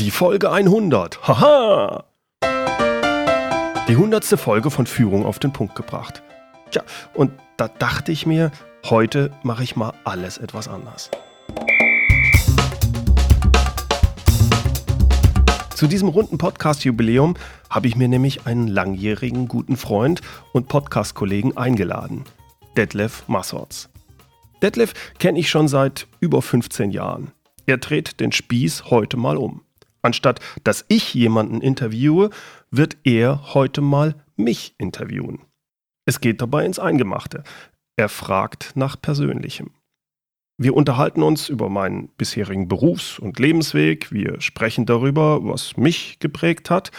Die 0.00 0.10
Folge 0.10 0.50
100. 0.50 1.28
Haha! 1.28 2.04
Die 3.86 3.96
hundertste 3.96 4.38
Folge 4.38 4.70
von 4.70 4.86
Führung 4.86 5.26
auf 5.26 5.38
den 5.38 5.52
Punkt 5.52 5.74
gebracht. 5.74 6.22
Tja, 6.70 6.84
und 7.12 7.32
da 7.58 7.68
dachte 7.68 8.10
ich 8.10 8.24
mir, 8.24 8.50
heute 8.88 9.30
mache 9.42 9.62
ich 9.62 9.76
mal 9.76 9.92
alles 10.04 10.38
etwas 10.38 10.68
anders. 10.68 11.10
Zu 15.74 15.86
diesem 15.86 16.08
runden 16.08 16.38
Podcast-Jubiläum 16.38 17.34
habe 17.68 17.86
ich 17.86 17.94
mir 17.94 18.08
nämlich 18.08 18.46
einen 18.46 18.68
langjährigen 18.68 19.48
guten 19.48 19.76
Freund 19.76 20.22
und 20.54 20.68
Podcast-Kollegen 20.68 21.58
eingeladen, 21.58 22.24
Detlef 22.74 23.28
Massorts. 23.28 23.90
Detlef 24.62 24.94
kenne 25.18 25.38
ich 25.38 25.50
schon 25.50 25.68
seit 25.68 26.06
über 26.20 26.40
15 26.40 26.90
Jahren. 26.90 27.32
Er 27.66 27.76
dreht 27.76 28.18
den 28.18 28.32
Spieß 28.32 28.84
heute 28.86 29.18
mal 29.18 29.36
um. 29.36 29.60
Anstatt 30.02 30.40
dass 30.64 30.84
ich 30.88 31.14
jemanden 31.14 31.60
interviewe, 31.60 32.30
wird 32.70 32.96
er 33.04 33.54
heute 33.54 33.80
mal 33.80 34.14
mich 34.36 34.74
interviewen. 34.78 35.40
Es 36.06 36.20
geht 36.20 36.40
dabei 36.40 36.64
ins 36.64 36.78
Eingemachte. 36.78 37.44
Er 37.96 38.08
fragt 38.08 38.72
nach 38.74 39.00
Persönlichem. 39.00 39.70
Wir 40.56 40.74
unterhalten 40.74 41.22
uns 41.22 41.48
über 41.48 41.70
meinen 41.70 42.08
bisherigen 42.18 42.68
Berufs- 42.68 43.18
und 43.18 43.38
Lebensweg, 43.38 44.12
wir 44.12 44.40
sprechen 44.40 44.84
darüber, 44.84 45.42
was 45.42 45.76
mich 45.78 46.18
geprägt 46.18 46.68
hat, 46.68 46.90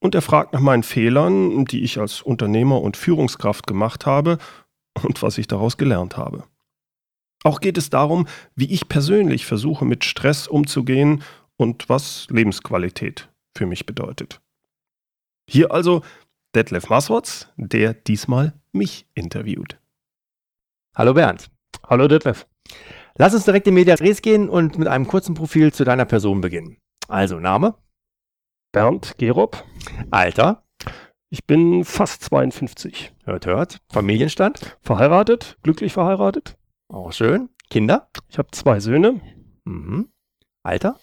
und 0.00 0.14
er 0.14 0.22
fragt 0.22 0.54
nach 0.54 0.60
meinen 0.60 0.82
Fehlern, 0.82 1.66
die 1.66 1.82
ich 1.82 1.98
als 1.98 2.22
Unternehmer 2.22 2.80
und 2.80 2.96
Führungskraft 2.96 3.66
gemacht 3.66 4.06
habe 4.06 4.38
und 5.02 5.22
was 5.22 5.36
ich 5.36 5.46
daraus 5.46 5.76
gelernt 5.76 6.16
habe. 6.16 6.44
Auch 7.42 7.60
geht 7.60 7.78
es 7.78 7.90
darum, 7.90 8.26
wie 8.54 8.70
ich 8.70 8.88
persönlich 8.88 9.46
versuche, 9.46 9.84
mit 9.84 10.04
Stress 10.04 10.46
umzugehen 10.46 11.22
und 11.60 11.90
was 11.90 12.26
Lebensqualität 12.30 13.30
für 13.54 13.66
mich 13.66 13.84
bedeutet. 13.84 14.40
Hier 15.46 15.72
also 15.72 16.02
Detlef 16.54 16.88
Maswatz, 16.88 17.52
der 17.56 17.92
diesmal 17.92 18.54
mich 18.72 19.06
interviewt. 19.12 19.78
Hallo 20.96 21.12
Bernd. 21.12 21.50
Hallo 21.86 22.08
Detlef. 22.08 22.46
Lass 23.18 23.34
uns 23.34 23.44
direkt 23.44 23.66
in 23.66 23.74
Media 23.74 23.94
Res 23.96 24.22
gehen 24.22 24.48
und 24.48 24.78
mit 24.78 24.88
einem 24.88 25.06
kurzen 25.06 25.34
Profil 25.34 25.70
zu 25.70 25.84
deiner 25.84 26.06
Person 26.06 26.40
beginnen. 26.40 26.78
Also 27.08 27.38
Name? 27.38 27.74
Bernd 28.72 29.18
Gerob. 29.18 29.62
Alter? 30.10 30.64
Ich 31.28 31.44
bin 31.46 31.84
fast 31.84 32.24
52. 32.24 33.12
Hört, 33.24 33.44
hört. 33.44 33.78
Familienstand? 33.92 34.78
Verheiratet, 34.80 35.58
glücklich 35.62 35.92
verheiratet. 35.92 36.56
Auch 36.88 37.12
schön. 37.12 37.50
Kinder? 37.68 38.08
Ich 38.28 38.38
habe 38.38 38.50
zwei 38.50 38.80
Söhne. 38.80 39.20
Mhm. 39.64 40.10
Alter? 40.62 40.98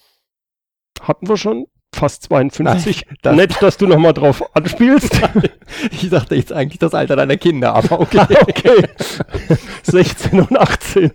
Hatten 1.02 1.28
wir 1.28 1.38
schon. 1.38 1.66
Fast 1.96 2.24
52. 2.24 3.06
Nein, 3.06 3.16
das- 3.22 3.36
Nett, 3.36 3.62
dass 3.62 3.78
du 3.78 3.88
nochmal 3.88 4.14
drauf 4.14 4.44
anspielst. 4.56 5.20
Ich 5.92 6.10
dachte 6.10 6.36
jetzt 6.36 6.52
eigentlich 6.54 6.80
das 6.80 6.94
Alter 6.94 7.16
deiner 7.16 7.38
Kinder, 7.38 7.74
aber 7.76 8.00
okay. 8.00 8.26
okay. 8.42 8.88
16 9.84 10.40
und 10.40 10.58
18. 10.58 11.12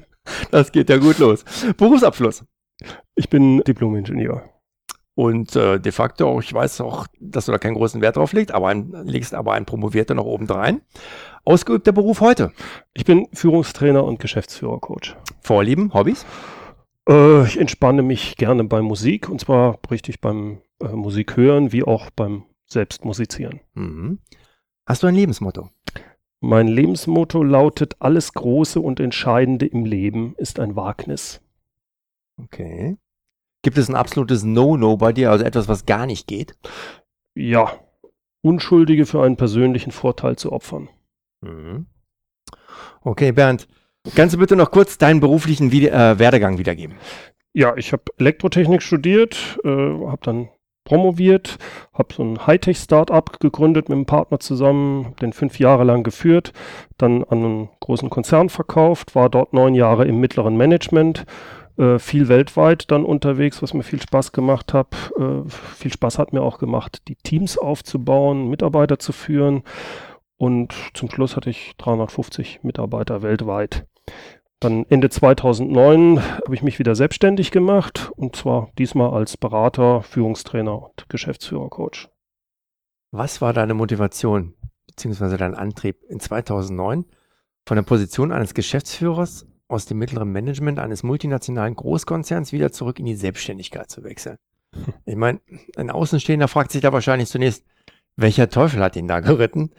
Das 0.51 0.71
geht 0.73 0.89
ja 0.91 0.99
gut 0.99 1.19
los. 1.19 1.45
Berufsabschluss. 1.77 2.45
Ich 3.15 3.29
bin 3.29 3.61
Diplom-Ingenieur. 3.65 4.45
Und 5.15 5.57
äh, 5.57 5.79
de 5.79 5.93
facto, 5.93 6.29
auch, 6.29 6.43
ich 6.43 6.53
weiß 6.53 6.81
auch, 6.81 7.07
dass 7.21 7.47
du 7.47 7.53
da 7.53 7.59
keinen 7.59 7.75
großen 7.75 8.01
Wert 8.01 8.17
drauf 8.17 8.33
legst, 8.33 8.55
aber 8.55 8.69
ein, 8.69 8.93
legst 9.05 9.35
aber 9.35 9.53
ein 9.53 9.67
Promovierter 9.67 10.15
noch 10.15 10.25
obendrein. 10.25 10.81
Ausgeübter 11.45 11.93
Beruf 11.93 12.21
heute. 12.21 12.53
Ich 12.95 13.05
bin 13.05 13.29
Führungstrainer 13.33 14.05
und 14.05 14.21
Geschäftsführercoach. 14.21 15.17
Vorlieben, 15.43 15.93
Hobbys? 15.93 16.25
Äh, 17.09 17.45
ich 17.45 17.59
entspanne 17.59 18.03
mich 18.03 18.37
gerne 18.37 18.65
bei 18.65 18.83
Musik 18.83 19.29
und 19.29 19.41
zwar 19.41 19.79
richtig 19.91 20.21
beim 20.21 20.63
äh, 20.81 20.89
Musik 20.89 21.37
hören 21.37 21.73
wie 21.73 21.85
auch 21.85 22.11
beim 22.11 22.45
Selbstmusizieren. 22.67 23.61
Mhm. 23.75 24.21
Hast 24.87 25.03
du 25.03 25.07
ein 25.07 25.15
Lebensmotto? 25.15 25.71
Mein 26.41 26.69
Lebensmotto 26.69 27.43
lautet: 27.43 27.97
Alles 28.01 28.33
Große 28.33 28.81
und 28.81 29.01
Entscheidende 29.01 29.67
im 29.67 29.85
Leben 29.85 30.35
ist 30.37 30.59
ein 30.59 30.75
Wagnis. 30.77 31.41
Okay. 32.37 32.97
Gibt 33.63 33.79
es 33.79 33.89
ein 33.89 33.95
absolutes 33.95 34.43
No-No 34.43 34.97
bei 34.97 35.13
dir, 35.13 35.31
also 35.31 35.45
etwas, 35.45 35.69
was 35.69 35.87
gar 35.87 36.07
nicht 36.07 36.27
geht? 36.27 36.57
Ja, 37.35 37.79
Unschuldige 38.45 39.07
für 39.07 39.23
einen 39.23 39.37
persönlichen 39.37 39.93
Vorteil 39.93 40.37
zu 40.37 40.51
opfern. 40.51 40.89
Mhm. 41.43 41.87
Okay, 43.03 43.31
Bernd, 43.31 43.69
kannst 44.15 44.35
du 44.35 44.39
bitte 44.39 44.57
noch 44.57 44.71
kurz 44.71 44.99
deinen 44.99 45.21
beruflichen 45.21 45.73
Vide 45.73 45.91
äh, 45.91 46.19
Werdegang 46.19 46.59
wiedergeben? 46.59 46.97
Ja, 47.55 47.77
ich 47.77 47.93
habe 47.93 48.03
Elektrotechnik 48.19 48.83
studiert, 48.83 49.59
äh, 49.65 49.69
habe 49.69 50.21
dann 50.23 50.49
promoviert, 50.85 51.59
habe 51.93 52.13
so 52.13 52.23
ein 52.23 52.47
Hightech-Startup 52.47 53.39
gegründet 53.39 53.89
mit 53.89 53.97
einem 53.97 54.07
Partner 54.07 54.41
zusammen, 54.41 55.07
hab 55.07 55.21
den 55.21 55.33
fünf 55.33 55.59
Jahre 55.59 55.85
lang 55.85 56.03
geführt, 56.03 56.53
dann 56.99 57.23
an 57.25 57.45
einen 57.45 57.69
großen 57.81 58.11
Konzern 58.11 58.49
verkauft, 58.49 59.15
war 59.15 59.31
dort 59.31 59.53
neun 59.53 59.75
Jahre 59.75 60.07
im 60.07 60.19
mittleren 60.19 60.57
Management, 60.57 61.25
äh, 61.79 61.99
viel 61.99 62.29
weltweit 62.29 62.91
dann 62.91 63.05
unterwegs, 63.05 63.63
was 63.63 63.75
mir 63.75 63.83
viel 63.83 64.03
Spaß 64.03 64.33
gemacht 64.33 64.75
hat. 64.75 65.13
Äh, 65.19 65.49
viel 65.49 65.93
Spaß 65.93 66.19
hat 66.19 66.33
mir 66.33 66.43
auch 66.43 66.59
gemacht, 66.59 67.03
die 67.09 67.17
Teams 67.17 67.57
aufzubauen, 67.57 68.49
Mitarbeiter 68.49 68.99
zu 68.99 69.13
führen 69.13 69.63
und 70.37 70.75
zum 70.95 71.09
Schluss 71.09 71.37
hatte 71.37 71.51
ich 71.51 71.75
350 71.79 72.65
Mitarbeiter 72.65 73.23
weltweit. 73.23 73.87
Dann 74.61 74.87
Ende 74.89 75.11
2009 75.11 76.23
habe 76.23 76.55
ich 76.55 76.63
mich 76.63 76.79
wieder 76.79 76.95
selbstständig 76.95 77.51
gemacht 77.51 78.13
und 78.15 78.37
zwar 78.37 78.71
diesmal 78.79 79.11
als 79.13 79.37
Berater, 79.37 80.03
Führungstrainer 80.03 80.81
und 80.81 81.09
Geschäftsführercoach. 81.09 82.09
Was 83.11 83.41
war 83.41 83.53
deine 83.53 83.75
Motivation 83.75 84.55
bzw. 84.87 85.37
dein 85.37 85.55
Antrieb 85.55 86.05
in 86.09 86.21
2009 86.21 87.05
von 87.67 87.77
der 87.77 87.83
Position 87.83 88.31
eines 88.31 88.55
Geschäftsführers 88.55 89.47
aus 89.67 89.87
dem 89.87 89.99
mittleren 89.99 90.31
Management 90.31 90.79
eines 90.79 91.03
multinationalen 91.03 91.75
Großkonzerns 91.75 92.53
wieder 92.53 92.71
zurück 92.71 92.99
in 92.99 93.07
die 93.07 93.17
Selbstständigkeit 93.17 93.91
zu 93.91 94.05
wechseln? 94.05 94.37
Ich 95.05 95.17
meine, 95.17 95.41
ein 95.77 95.91
Außenstehender 95.91 96.49
fragt 96.49 96.71
sich 96.71 96.81
da 96.81 96.93
wahrscheinlich 96.93 97.29
zunächst, 97.29 97.65
welcher 98.17 98.49
Teufel 98.49 98.81
hat 98.81 98.97
ihn 98.97 99.09
da 99.09 99.21
geritten? 99.21 99.73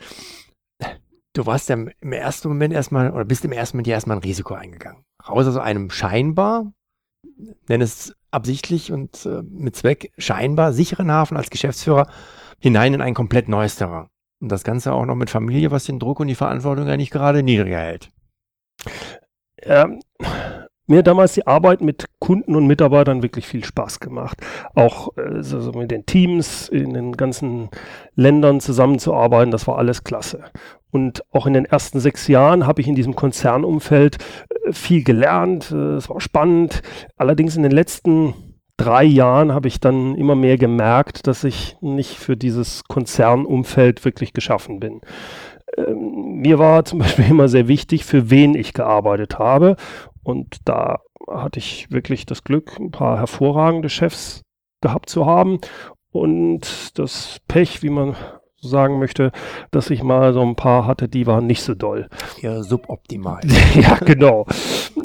Du 1.33 1.47
warst 1.47 1.69
ja 1.69 1.75
im 1.75 2.11
ersten 2.11 2.47
Moment 2.47 2.73
erstmal 2.73 3.11
oder 3.11 3.25
bist 3.25 3.44
im 3.44 3.51
ersten 3.51 3.77
Moment 3.77 3.88
ja 3.88 3.95
erstmal 3.95 4.17
ein 4.17 4.23
Risiko 4.23 4.53
eingegangen. 4.53 5.03
Raus 5.27 5.47
aus 5.47 5.57
einem 5.57 5.89
scheinbar, 5.89 6.71
nenn 7.67 7.81
es 7.81 8.16
absichtlich 8.29 8.91
und 8.91 9.25
äh, 9.25 9.41
mit 9.44 9.75
Zweck 9.75 10.11
scheinbar 10.17 10.73
sicheren 10.73 11.11
Hafen 11.11 11.35
als 11.35 11.49
Geschäftsführer 11.49 12.07
hinein 12.59 12.94
in 12.94 13.01
ein 13.01 13.16
komplett 13.16 13.49
neues 13.49 13.75
Terrain. 13.75 14.07
Und 14.41 14.51
das 14.51 14.63
Ganze 14.63 14.94
auch 14.94 15.05
noch 15.05 15.16
mit 15.16 15.29
Familie, 15.29 15.71
was 15.71 15.85
den 15.85 15.99
Druck 15.99 16.19
und 16.19 16.27
die 16.27 16.35
Verantwortung 16.35 16.88
ja 16.88 16.97
nicht 16.97 17.11
gerade 17.11 17.41
niedriger 17.41 17.79
hält. 17.79 18.11
Ähm, 19.61 20.01
mir 20.85 21.01
damals 21.01 21.33
die 21.33 21.47
Arbeit 21.47 21.81
mit 21.81 22.05
Kunden 22.19 22.55
und 22.55 22.67
Mitarbeitern 22.67 23.23
wirklich 23.23 23.47
viel 23.47 23.63
Spaß 23.63 24.00
gemacht. 24.00 24.38
Auch 24.75 25.17
äh, 25.17 25.41
so, 25.41 25.61
so 25.61 25.71
mit 25.71 25.91
den 25.91 26.05
Teams 26.05 26.69
in 26.69 26.94
den 26.94 27.13
ganzen 27.13 27.69
Ländern 28.15 28.59
zusammenzuarbeiten, 28.59 29.51
das 29.51 29.65
war 29.65 29.77
alles 29.77 30.03
klasse. 30.03 30.44
Und 30.94 31.24
auch 31.31 31.48
in 31.48 31.54
den 31.54 31.66
ersten 31.66 32.00
sechs 32.00 32.28
Jahren 32.28 32.68
habe 32.68 32.80
ich 32.80 32.88
in 32.88 32.94
diesem 32.94 33.16
Konzernumfeld 33.16 34.18
äh, 34.50 34.72
viel 34.74 35.04
gelernt. 35.04 35.72
äh, 35.72 35.96
Es 35.96 36.08
war 36.08 36.22
spannend. 36.22 36.84
Allerdings 37.18 37.58
in 37.58 37.64
den 37.64 37.72
letzten 37.72 38.36
drei 38.78 39.04
Jahren 39.04 39.54
habe 39.54 39.68
ich 39.68 39.80
dann 39.80 40.14
immer 40.14 40.36
mehr 40.36 40.59
gemerkt, 40.59 41.26
dass 41.26 41.44
ich 41.44 41.78
nicht 41.81 42.18
für 42.18 42.38
dieses 42.38 42.84
Konzernumfeld 42.84 44.06
wirklich 44.06 44.34
geschaffen 44.34 44.80
bin. 44.80 45.02
Ähm, 45.78 46.42
mir 46.42 46.59
war 46.59 46.86
zum 46.86 47.00
Beispiel 47.00 47.25
immer 47.28 47.48
sehr 47.48 47.68
wichtig, 47.68 48.06
für 48.06 48.30
wen 48.30 48.54
ich 48.54 48.74
gearbeitet 48.74 49.40
habe. 49.40 49.78
Und 50.22 50.58
da 50.66 51.00
hatte 51.28 51.58
ich 51.58 51.90
wirklich 51.90 52.28
das 52.28 52.44
Glück, 52.44 52.80
ein 52.80 52.92
paar 52.92 53.18
hervorragende 53.18 53.90
Chefs 53.90 54.44
gehabt 54.80 55.10
zu 55.10 55.25
haben. 55.25 55.57
Und 56.12 57.00
das 57.00 57.39
Pech, 57.48 57.81
wie 57.81 57.89
man 57.89 58.16
sagen 58.68 59.00
möchte, 59.00 59.31
dass 59.71 59.89
ich 59.89 60.04
mal 60.04 60.33
so 60.33 60.42
ein 60.42 60.56
paar 60.56 60.86
hatte, 60.88 61.07
die 61.07 61.27
waren 61.27 61.48
nicht 61.48 61.62
so 61.62 61.74
doll. 61.74 62.07
Ja, 62.42 62.63
suboptimal. 62.63 63.42
ja, 63.75 63.95
genau. 63.95 64.45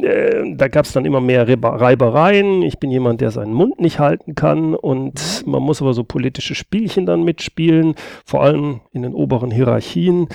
Äh, 0.03 0.55
da 0.57 0.69
gab 0.69 0.85
es 0.85 0.93
dann 0.93 1.05
immer 1.05 1.21
mehr 1.21 1.47
Reibe- 1.49 1.81
Reibereien. 1.81 2.63
Ich 2.63 2.79
bin 2.79 2.91
jemand, 2.91 3.21
der 3.21 3.31
seinen 3.31 3.53
Mund 3.53 3.81
nicht 3.81 3.99
halten 3.99 4.35
kann 4.35 4.75
und 4.75 5.45
man 5.47 5.63
muss 5.63 5.83
aber 5.83 5.95
so 5.95 6.05
politische 6.05 6.55
Spielchen 6.55 7.07
dann 7.07 7.23
mitspielen, 7.25 7.95
vor 8.25 8.43
allem 8.43 8.81
in 8.93 9.03
den 9.03 9.15
oberen 9.15 9.51
Hierarchien. 9.51 10.29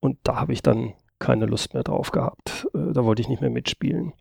Und 0.00 0.18
da 0.24 0.36
habe 0.36 0.52
ich 0.52 0.62
dann 0.62 0.92
keine 1.18 1.46
Lust 1.46 1.74
mehr 1.74 1.82
drauf 1.84 2.10
gehabt. 2.10 2.66
Äh, 2.74 2.92
Da 2.92 3.04
wollte 3.04 3.22
ich 3.22 3.28
nicht 3.28 3.40
mehr 3.40 3.50
mitspielen. 3.50 4.12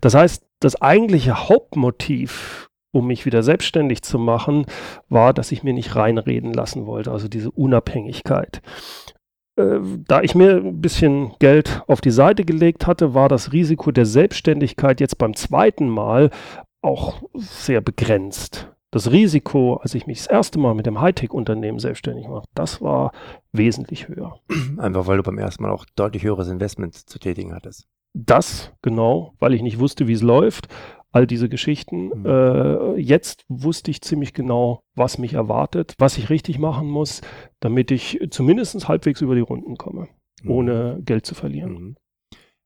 Das 0.00 0.14
heißt, 0.14 0.42
das 0.60 0.80
eigentliche 0.80 1.48
Hauptmotiv, 1.48 2.68
um 2.92 3.06
mich 3.06 3.26
wieder 3.26 3.42
selbstständig 3.42 4.02
zu 4.02 4.18
machen, 4.18 4.66
war, 5.08 5.34
dass 5.34 5.52
ich 5.52 5.62
mir 5.62 5.72
nicht 5.74 5.94
reinreden 5.96 6.52
lassen 6.52 6.86
wollte, 6.86 7.10
also 7.12 7.28
diese 7.28 7.50
Unabhängigkeit. 7.50 8.62
Äh, 9.56 9.80
Da 10.06 10.22
ich 10.22 10.34
mir 10.34 10.56
ein 10.56 10.80
bisschen 10.80 11.32
Geld 11.38 11.82
auf 11.86 12.00
die 12.00 12.10
Seite 12.10 12.44
gelegt 12.44 12.86
hatte, 12.86 13.12
war 13.14 13.28
das 13.28 13.52
Risiko 13.52 13.90
der 13.92 14.06
Selbstständigkeit 14.06 15.00
jetzt 15.00 15.18
beim 15.18 15.34
zweiten 15.34 15.88
Mal 15.88 16.30
auch 16.82 17.22
sehr 17.34 17.80
begrenzt. 17.80 18.68
das 18.90 19.10
Risiko, 19.10 19.74
als 19.76 19.94
ich 19.94 20.06
mich 20.06 20.18
das 20.18 20.28
erste 20.28 20.58
Mal 20.58 20.74
mit 20.74 20.86
dem 20.86 20.98
Hightech-Unternehmen 21.00 21.78
selbstständig 21.78 22.26
mache, 22.26 22.46
das 22.54 22.80
war 22.80 23.12
wesentlich 23.52 24.08
höher. 24.08 24.40
Einfach 24.78 25.06
weil 25.06 25.18
du 25.18 25.22
beim 25.22 25.36
ersten 25.38 25.62
Mal 25.62 25.72
auch 25.72 25.84
deutlich 25.94 26.22
höheres 26.22 26.48
Investment 26.48 26.94
zu 26.94 27.18
tätigen 27.18 27.54
hattest. 27.54 27.86
Das, 28.14 28.72
genau, 28.80 29.34
weil 29.40 29.52
ich 29.52 29.60
nicht 29.60 29.78
wusste, 29.78 30.08
wie 30.08 30.14
es 30.14 30.22
läuft. 30.22 30.68
All 31.10 31.26
diese 31.26 31.48
Geschichten. 31.48 32.10
Mhm. 32.20 32.26
Äh, 32.26 32.96
jetzt 33.00 33.44
wusste 33.48 33.90
ich 33.90 34.02
ziemlich 34.02 34.34
genau, 34.34 34.82
was 34.94 35.18
mich 35.18 35.34
erwartet, 35.34 35.94
was 35.98 36.18
ich 36.18 36.30
richtig 36.30 36.58
machen 36.58 36.88
muss, 36.88 37.22
damit 37.60 37.90
ich 37.90 38.18
zumindest 38.30 38.88
halbwegs 38.88 39.20
über 39.20 39.34
die 39.34 39.40
Runden 39.40 39.76
komme, 39.76 40.08
mhm. 40.42 40.50
ohne 40.50 41.00
Geld 41.04 41.24
zu 41.24 41.34
verlieren. 41.34 41.72
Mhm. 41.72 41.96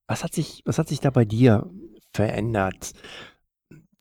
Was 0.09 0.25
hat 0.25 0.35
sich, 0.35 0.62
was 0.65 0.79
hat 0.79 0.89
sich 0.89 1.00
da 1.00 1.11
bei 1.11 1.25
dir 1.25 1.71
verändert? 2.12 2.93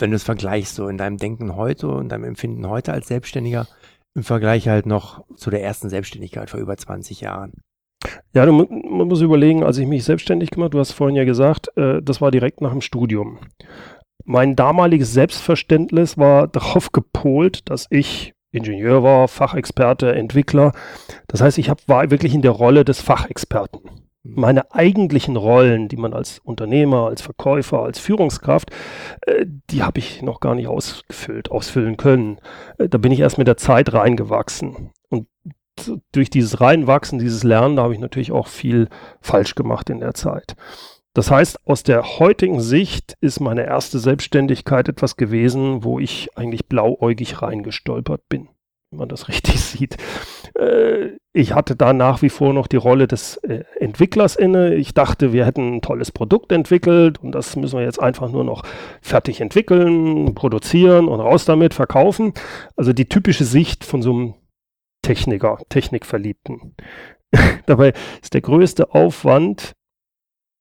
wenn 0.02 0.10
du 0.10 0.16
es 0.16 0.24
vergleichst, 0.24 0.76
so 0.76 0.88
in 0.88 0.98
deinem 0.98 1.18
Denken 1.18 1.56
heute 1.56 1.88
und 1.88 2.10
deinem 2.10 2.26
Empfinden 2.26 2.68
heute 2.68 2.92
als 2.92 3.08
Selbstständiger, 3.08 3.68
im 4.16 4.24
Vergleich 4.24 4.68
halt 4.68 4.86
noch 4.86 5.24
zu 5.38 5.50
der 5.50 5.64
ersten 5.64 5.90
Selbstständigkeit 5.90 6.50
vor 6.50 6.60
über 6.60 6.76
20 6.76 7.22
Jahren? 7.22 7.54
Ja, 8.34 8.46
du, 8.46 8.52
man 8.52 9.08
muss 9.08 9.22
überlegen, 9.22 9.64
als 9.64 9.78
ich 9.78 9.88
mich 9.88 10.04
selbstständig 10.04 10.50
gemacht, 10.50 10.74
du 10.74 10.80
hast 10.80 10.92
vorhin 10.92 11.16
ja 11.16 11.24
gesagt, 11.24 11.70
äh, 11.78 12.02
das 12.02 12.20
war 12.20 12.32
direkt 12.32 12.60
nach 12.60 12.72
dem 12.72 12.82
Studium. 12.82 13.38
Mein 14.26 14.56
damaliges 14.56 15.14
Selbstverständnis 15.14 16.18
war 16.18 16.48
darauf 16.48 16.92
gepolt, 16.92 17.70
dass 17.70 17.88
ich 17.90 18.34
Ingenieur 18.52 19.02
war, 19.02 19.28
Fachexperte, 19.28 20.14
Entwickler. 20.14 20.74
Das 21.28 21.42
heißt, 21.42 21.58
ich 21.58 21.70
hab, 21.70 21.88
war 21.88 22.12
wirklich 22.12 22.34
in 22.34 22.42
der 22.42 22.52
Rolle 22.52 22.84
des 22.84 23.02
Fachexperten. 23.02 23.82
Meine 24.24 24.72
eigentlichen 24.72 25.36
Rollen, 25.36 25.88
die 25.88 25.98
man 25.98 26.14
als 26.14 26.40
Unternehmer, 26.40 27.08
als 27.08 27.22
Verkäufer, 27.22 27.80
als 27.80 27.98
Führungskraft, 27.98 28.70
äh, 29.22 29.46
die 29.72 29.82
habe 29.82 30.00
ich 30.00 30.22
noch 30.22 30.42
gar 30.42 30.54
nicht 30.54 30.68
ausgefüllt, 30.68 31.50
ausfüllen 31.50 31.98
können. 31.98 32.38
Äh, 32.78 32.88
da 32.88 32.98
bin 33.00 33.12
ich 33.12 33.22
erst 33.22 33.40
mit 33.40 33.48
der 33.48 33.58
Zeit 33.58 33.94
reingewachsen. 33.94 34.92
Und 35.10 35.28
durch 36.12 36.30
dieses 36.30 36.62
Reinwachsen, 36.62 37.18
dieses 37.18 37.44
Lernen, 37.44 37.78
da 37.78 37.84
habe 37.84 37.94
ich 37.94 38.00
natürlich 38.00 38.32
auch 38.32 38.48
viel 38.48 38.90
falsch 39.22 39.56
gemacht 39.56 39.90
in 39.90 40.00
der 40.00 40.14
Zeit. 40.14 40.56
Das 41.14 41.30
heißt, 41.30 41.68
aus 41.68 41.84
der 41.84 42.20
heutigen 42.20 42.62
Sicht 42.62 43.16
ist 43.20 43.40
meine 43.40 43.66
erste 43.66 44.00
Selbstständigkeit 44.00 44.88
etwas 44.88 45.18
gewesen, 45.18 45.84
wo 45.84 46.00
ich 46.00 46.30
eigentlich 46.38 46.68
blauäugig 46.68 47.42
reingestolpert 47.42 48.30
bin 48.30 48.50
wenn 48.92 49.00
man 49.00 49.10
das 49.10 49.28
richtig 49.28 49.60
sieht. 49.62 49.98
Äh, 50.58 51.18
ich 51.34 51.54
hatte 51.54 51.76
da 51.76 51.94
nach 51.94 52.22
wie 52.22 52.30
vor 52.30 52.54
noch 52.54 52.68
die 52.68 52.78
Rolle 52.78 53.08
des 53.08 53.38
äh, 53.38 53.64
Entwicklers 53.80 54.36
inne. 54.36 54.76
Ich 54.76 54.94
dachte, 54.94 55.34
wir 55.34 55.46
hätten 55.46 55.76
ein 55.76 55.82
tolles 55.82 56.12
Produkt 56.12 56.52
entwickelt 56.52 57.20
und 57.24 57.32
das 57.32 57.56
müssen 57.56 57.80
wir 57.80 57.86
jetzt 57.86 58.02
einfach 58.02 58.30
nur 58.30 58.44
noch 58.44 58.64
fertig 59.02 59.42
entwickeln, 59.42 60.36
produzieren 60.36 61.08
und 61.08 61.20
raus 61.20 61.46
damit, 61.46 61.74
verkaufen. 61.74 62.34
Also 62.76 62.94
die 62.94 63.08
typische 63.08 63.46
Sicht 63.46 63.86
von 63.86 64.02
so 64.02 64.12
einem 64.12 64.34
Techniker, 65.02 65.58
Technikverliebten. 65.70 66.76
Dabei 67.66 67.94
ist 68.22 68.34
der 68.34 68.42
größte 68.42 68.94
Aufwand 68.94 69.72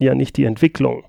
ja 0.05 0.15
nicht 0.15 0.37
die 0.37 0.45
Entwicklung. 0.45 1.05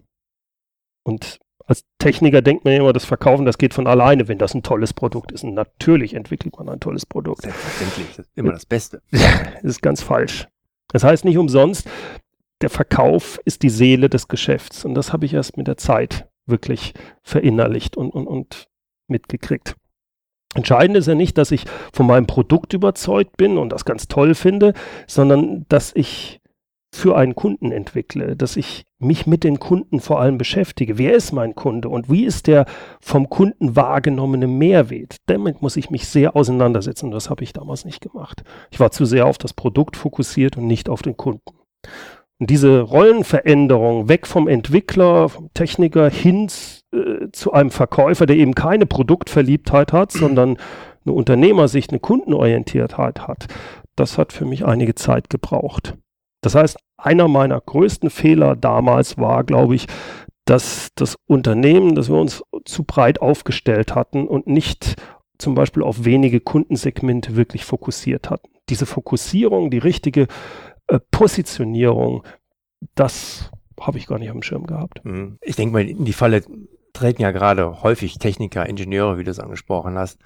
Und 1.03 1.39
als 1.65 1.85
Techniker 1.99 2.41
denkt 2.41 2.65
man 2.65 2.73
immer, 2.73 2.93
das 2.93 3.05
Verkaufen, 3.05 3.45
das 3.45 3.57
geht 3.57 3.73
von 3.73 3.87
alleine, 3.87 4.27
wenn 4.27 4.37
das 4.37 4.53
ein 4.53 4.63
tolles 4.63 4.93
Produkt 4.93 5.31
ist. 5.31 5.43
Und 5.43 5.53
natürlich 5.53 6.13
entwickelt 6.13 6.57
man 6.57 6.69
ein 6.69 6.79
tolles 6.79 7.05
Produkt. 7.05 7.43
Selbstverständlich, 7.43 8.07
das 8.09 8.25
ist 8.27 8.37
immer 8.37 8.51
das 8.51 8.65
Beste. 8.65 9.01
das 9.11 9.63
ist 9.63 9.81
ganz 9.81 10.01
falsch. 10.01 10.47
Das 10.89 11.03
heißt 11.03 11.23
nicht 11.25 11.37
umsonst, 11.37 11.87
der 12.61 12.69
Verkauf 12.69 13.39
ist 13.45 13.63
die 13.63 13.69
Seele 13.69 14.09
des 14.09 14.27
Geschäfts. 14.27 14.85
Und 14.85 14.95
das 14.95 15.13
habe 15.13 15.25
ich 15.25 15.33
erst 15.33 15.57
mit 15.57 15.67
der 15.67 15.77
Zeit 15.77 16.27
wirklich 16.45 16.93
verinnerlicht 17.23 17.97
und, 17.97 18.11
und, 18.11 18.27
und 18.27 18.67
mitgekriegt. 19.07 19.75
Entscheidend 20.53 20.97
ist 20.97 21.07
ja 21.07 21.15
nicht, 21.15 21.37
dass 21.37 21.51
ich 21.51 21.63
von 21.93 22.05
meinem 22.05 22.27
Produkt 22.27 22.73
überzeugt 22.73 23.37
bin 23.37 23.57
und 23.57 23.69
das 23.69 23.85
ganz 23.85 24.09
toll 24.09 24.35
finde, 24.35 24.73
sondern 25.07 25.65
dass 25.69 25.93
ich 25.95 26.40
für 26.93 27.15
einen 27.15 27.35
Kunden 27.35 27.71
entwickle, 27.71 28.35
dass 28.35 28.57
ich 28.57 28.85
mich 28.99 29.25
mit 29.25 29.43
den 29.43 29.59
Kunden 29.59 29.99
vor 29.99 30.19
allem 30.19 30.37
beschäftige. 30.37 30.97
Wer 30.97 31.13
ist 31.13 31.31
mein 31.31 31.55
Kunde 31.55 31.89
und 31.89 32.09
wie 32.09 32.25
ist 32.25 32.47
der 32.47 32.65
vom 32.99 33.29
Kunden 33.29 33.75
wahrgenommene 33.75 34.47
Mehrwert? 34.47 35.17
Damit 35.25 35.61
muss 35.61 35.77
ich 35.77 35.89
mich 35.89 36.07
sehr 36.07 36.35
auseinandersetzen 36.35 37.05
und 37.05 37.11
das 37.11 37.29
habe 37.29 37.43
ich 37.43 37.53
damals 37.53 37.85
nicht 37.85 38.01
gemacht. 38.01 38.43
Ich 38.71 38.79
war 38.79 38.91
zu 38.91 39.05
sehr 39.05 39.25
auf 39.25 39.37
das 39.37 39.53
Produkt 39.53 39.95
fokussiert 39.95 40.57
und 40.57 40.67
nicht 40.67 40.89
auf 40.89 41.01
den 41.01 41.17
Kunden. 41.17 41.41
Und 42.39 42.49
diese 42.49 42.81
Rollenveränderung 42.81 44.09
weg 44.09 44.27
vom 44.27 44.47
Entwickler, 44.47 45.29
vom 45.29 45.53
Techniker 45.53 46.09
hin 46.09 46.47
äh, 46.91 47.27
zu 47.31 47.53
einem 47.53 47.69
Verkäufer, 47.69 48.25
der 48.25 48.35
eben 48.35 48.55
keine 48.55 48.85
Produktverliebtheit 48.85 49.93
hat, 49.93 50.11
sondern 50.11 50.57
eine 51.05 51.13
Unternehmersicht, 51.13 51.91
eine 51.91 51.99
Kundenorientiertheit 51.99 53.27
hat, 53.27 53.47
das 53.95 54.17
hat 54.17 54.33
für 54.33 54.45
mich 54.45 54.65
einige 54.65 54.95
Zeit 54.95 55.29
gebraucht. 55.29 55.95
Das 56.41 56.55
heißt, 56.55 56.77
einer 56.97 57.27
meiner 57.27 57.59
größten 57.59 58.09
Fehler 58.09 58.55
damals 58.55 59.17
war, 59.17 59.43
glaube 59.43 59.75
ich, 59.75 59.87
dass 60.45 60.89
das 60.95 61.17
Unternehmen, 61.27 61.95
dass 61.95 62.09
wir 62.09 62.17
uns 62.17 62.43
zu 62.65 62.83
breit 62.83 63.21
aufgestellt 63.21 63.95
hatten 63.95 64.27
und 64.27 64.47
nicht 64.47 64.95
zum 65.37 65.55
Beispiel 65.55 65.83
auf 65.83 66.03
wenige 66.05 66.39
Kundensegmente 66.39 67.35
wirklich 67.35 67.65
fokussiert 67.65 68.29
hatten. 68.29 68.49
Diese 68.69 68.85
Fokussierung, 68.85 69.71
die 69.71 69.79
richtige 69.79 70.27
äh, 70.87 70.99
Positionierung, 71.11 72.23
das 72.95 73.51
habe 73.79 73.97
ich 73.97 74.07
gar 74.07 74.19
nicht 74.19 74.31
dem 74.31 74.43
Schirm 74.43 74.67
gehabt. 74.67 75.03
Mhm. 75.03 75.37
Ich 75.41 75.55
denke 75.55 75.73
mal, 75.73 75.87
in 75.87 76.05
die 76.05 76.13
Falle 76.13 76.43
treten 76.93 77.21
ja 77.21 77.31
gerade 77.31 77.81
häufig 77.81 78.19
Techniker, 78.19 78.67
Ingenieure, 78.67 79.17
wie 79.17 79.23
du 79.23 79.31
es 79.31 79.39
angesprochen 79.39 79.97
hast, 79.97 80.19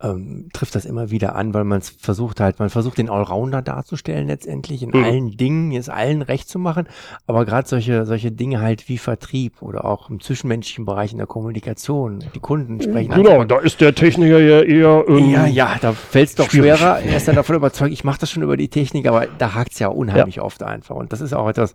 ähm, 0.00 0.48
trifft 0.52 0.76
das 0.76 0.84
immer 0.84 1.10
wieder 1.10 1.34
an, 1.34 1.54
weil 1.54 1.64
man 1.64 1.78
es 1.78 1.90
versucht 1.90 2.40
halt, 2.40 2.60
man 2.60 2.70
versucht 2.70 2.98
den 2.98 3.10
Allrounder 3.10 3.62
darzustellen 3.62 4.28
letztendlich, 4.28 4.82
in 4.82 4.90
mhm. 4.90 5.04
allen 5.04 5.36
Dingen, 5.36 5.72
es 5.72 5.88
allen 5.88 6.22
recht 6.22 6.48
zu 6.48 6.58
machen, 6.58 6.86
aber 7.26 7.44
gerade 7.44 7.68
solche, 7.68 8.06
solche 8.06 8.30
Dinge 8.30 8.60
halt 8.60 8.88
wie 8.88 8.98
Vertrieb 8.98 9.60
oder 9.60 9.84
auch 9.84 10.08
im 10.08 10.20
zwischenmenschlichen 10.20 10.84
Bereich 10.84 11.12
in 11.12 11.18
der 11.18 11.26
Kommunikation, 11.26 12.24
die 12.34 12.40
Kunden 12.40 12.80
sprechen 12.80 13.12
Genau, 13.12 13.44
da 13.44 13.58
ist 13.58 13.80
der 13.80 13.94
Techniker 13.94 14.38
ja 14.38 14.62
eher 14.62 15.04
ähm, 15.08 15.30
Ja, 15.30 15.46
ja, 15.46 15.76
da 15.80 15.92
fällt 15.92 16.28
es 16.28 16.34
doch 16.36 16.48
schwierig. 16.48 16.78
schwerer. 16.78 17.00
Er 17.00 17.16
ist 17.16 17.26
dann 17.26 17.34
davon 17.34 17.56
überzeugt, 17.56 17.92
ich 17.92 18.04
mache 18.04 18.20
das 18.20 18.30
schon 18.30 18.44
über 18.44 18.56
die 18.56 18.68
Technik, 18.68 19.08
aber 19.08 19.26
da 19.26 19.54
hakt 19.54 19.72
es 19.72 19.80
ja 19.80 19.88
unheimlich 19.88 20.36
ja. 20.36 20.42
oft 20.42 20.62
einfach 20.62 20.94
und 20.94 21.12
das 21.12 21.20
ist 21.20 21.32
auch 21.32 21.48
etwas, 21.48 21.74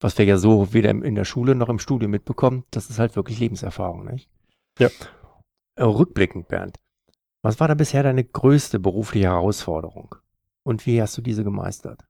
was 0.00 0.16
wir 0.16 0.24
ja 0.24 0.36
so 0.36 0.72
weder 0.72 0.90
in 0.90 1.14
der 1.16 1.24
Schule 1.24 1.56
noch 1.56 1.68
im 1.68 1.80
Studium 1.80 2.12
mitbekommen, 2.12 2.64
das 2.70 2.88
ist 2.88 3.00
halt 3.00 3.16
wirklich 3.16 3.40
Lebenserfahrung, 3.40 4.04
nicht? 4.04 4.28
Ja. 4.78 4.88
Rückblickend, 5.80 6.46
Bernd. 6.46 6.78
Was 7.44 7.60
war 7.60 7.68
da 7.68 7.74
bisher 7.74 8.02
deine 8.02 8.24
größte 8.24 8.80
berufliche 8.80 9.26
Herausforderung? 9.26 10.14
Und 10.62 10.86
wie 10.86 11.02
hast 11.02 11.18
du 11.18 11.20
diese 11.20 11.44
gemeistert? 11.44 12.06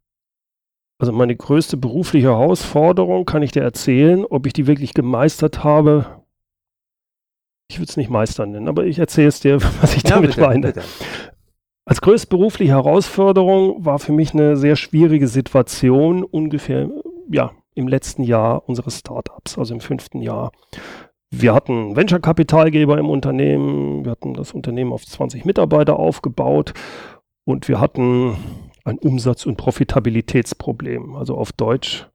Also 1.00 1.10
meine 1.10 1.34
größte 1.34 1.76
berufliche 1.76 2.28
Herausforderung 2.28 3.24
kann 3.24 3.42
ich 3.42 3.50
dir 3.50 3.64
erzählen. 3.64 4.24
Ob 4.24 4.46
ich 4.46 4.52
die 4.52 4.68
wirklich 4.68 4.94
gemeistert 4.94 5.64
habe, 5.64 6.22
ich 7.68 7.80
würde 7.80 7.90
es 7.90 7.96
nicht 7.96 8.10
meistern 8.10 8.52
nennen, 8.52 8.68
aber 8.68 8.86
ich 8.86 9.00
erzähle 9.00 9.26
es 9.26 9.40
dir, 9.40 9.60
was 9.80 9.96
ich 9.96 10.04
ja, 10.04 10.10
damit 10.10 10.36
bitte, 10.36 10.40
meine. 10.40 10.66
Bitte. 10.68 10.82
Als 11.84 12.00
größte 12.00 12.28
berufliche 12.28 12.70
Herausforderung 12.70 13.84
war 13.84 13.98
für 13.98 14.12
mich 14.12 14.34
eine 14.34 14.56
sehr 14.56 14.76
schwierige 14.76 15.26
Situation 15.26 16.22
ungefähr, 16.22 16.88
ja, 17.28 17.50
im 17.74 17.88
letzten 17.88 18.22
Jahr 18.22 18.68
unseres 18.68 19.00
Startups, 19.00 19.58
also 19.58 19.74
im 19.74 19.80
fünften 19.80 20.20
Jahr. 20.20 20.52
Wir 21.36 21.52
hatten 21.52 21.96
Venture-Kapitalgeber 21.96 22.96
im 22.96 23.10
Unternehmen, 23.10 24.04
wir 24.04 24.12
hatten 24.12 24.34
das 24.34 24.52
Unternehmen 24.52 24.92
auf 24.92 25.04
20 25.04 25.44
Mitarbeiter 25.44 25.98
aufgebaut 25.98 26.74
und 27.44 27.66
wir 27.66 27.80
hatten 27.80 28.36
ein 28.84 28.98
Umsatz- 28.98 29.44
und 29.44 29.56
Profitabilitätsproblem. 29.56 31.16
Also 31.16 31.36
auf 31.36 31.50
Deutsch, 31.50 32.08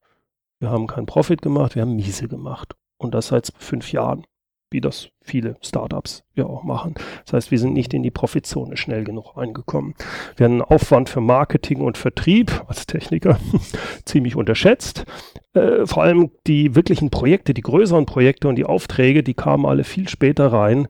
wir 0.60 0.70
haben 0.70 0.88
keinen 0.88 1.06
Profit 1.06 1.42
gemacht, 1.42 1.76
wir 1.76 1.82
haben 1.82 1.98
miese 1.98 2.30
gemacht. 2.30 2.76
Und 2.98 3.14
das 3.14 3.28
seit 3.28 3.52
fünf 3.58 3.92
Jahren 3.92 4.26
wie 4.72 4.82
das 4.82 5.10
viele 5.22 5.58
Startups 5.62 6.24
ja 6.36 6.46
auch 6.46 6.64
machen. 6.64 6.96
Das 7.26 7.34
heißt, 7.34 7.52
wir 7.52 7.60
sind 7.60 7.74
nicht 7.74 7.94
in 7.94 8.04
die 8.04 8.12
Profitzone 8.12 8.78
schnell 8.78 9.04
genug 9.04 9.36
reingekommen. 9.36 9.96
Wir 10.38 10.46
haben 10.46 10.54
einen 10.54 10.62
Aufwand 10.62 11.10
für 11.10 11.22
Marketing 11.22 11.82
und 11.82 11.98
Vertrieb 11.98 12.64
als 12.68 12.86
Techniker 12.86 13.40
ziemlich 14.06 14.36
unterschätzt. 14.36 15.06
Äh, 15.54 15.86
vor 15.86 16.04
allem 16.04 16.32
die 16.48 16.76
wirklichen 16.76 17.10
Projekte, 17.10 17.54
die 17.54 17.62
größeren 17.62 18.06
Projekte 18.06 18.48
und 18.48 18.56
die 18.56 18.66
Aufträge, 18.66 19.24
die 19.24 19.34
kamen 19.34 19.66
alle 19.66 19.84
viel 19.84 20.08
später 20.08 20.52
rein, 20.52 20.88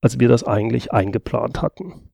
als 0.00 0.20
wir 0.20 0.28
das 0.28 0.44
eigentlich 0.44 0.92
eingeplant 0.92 1.62
hatten. 1.62 2.10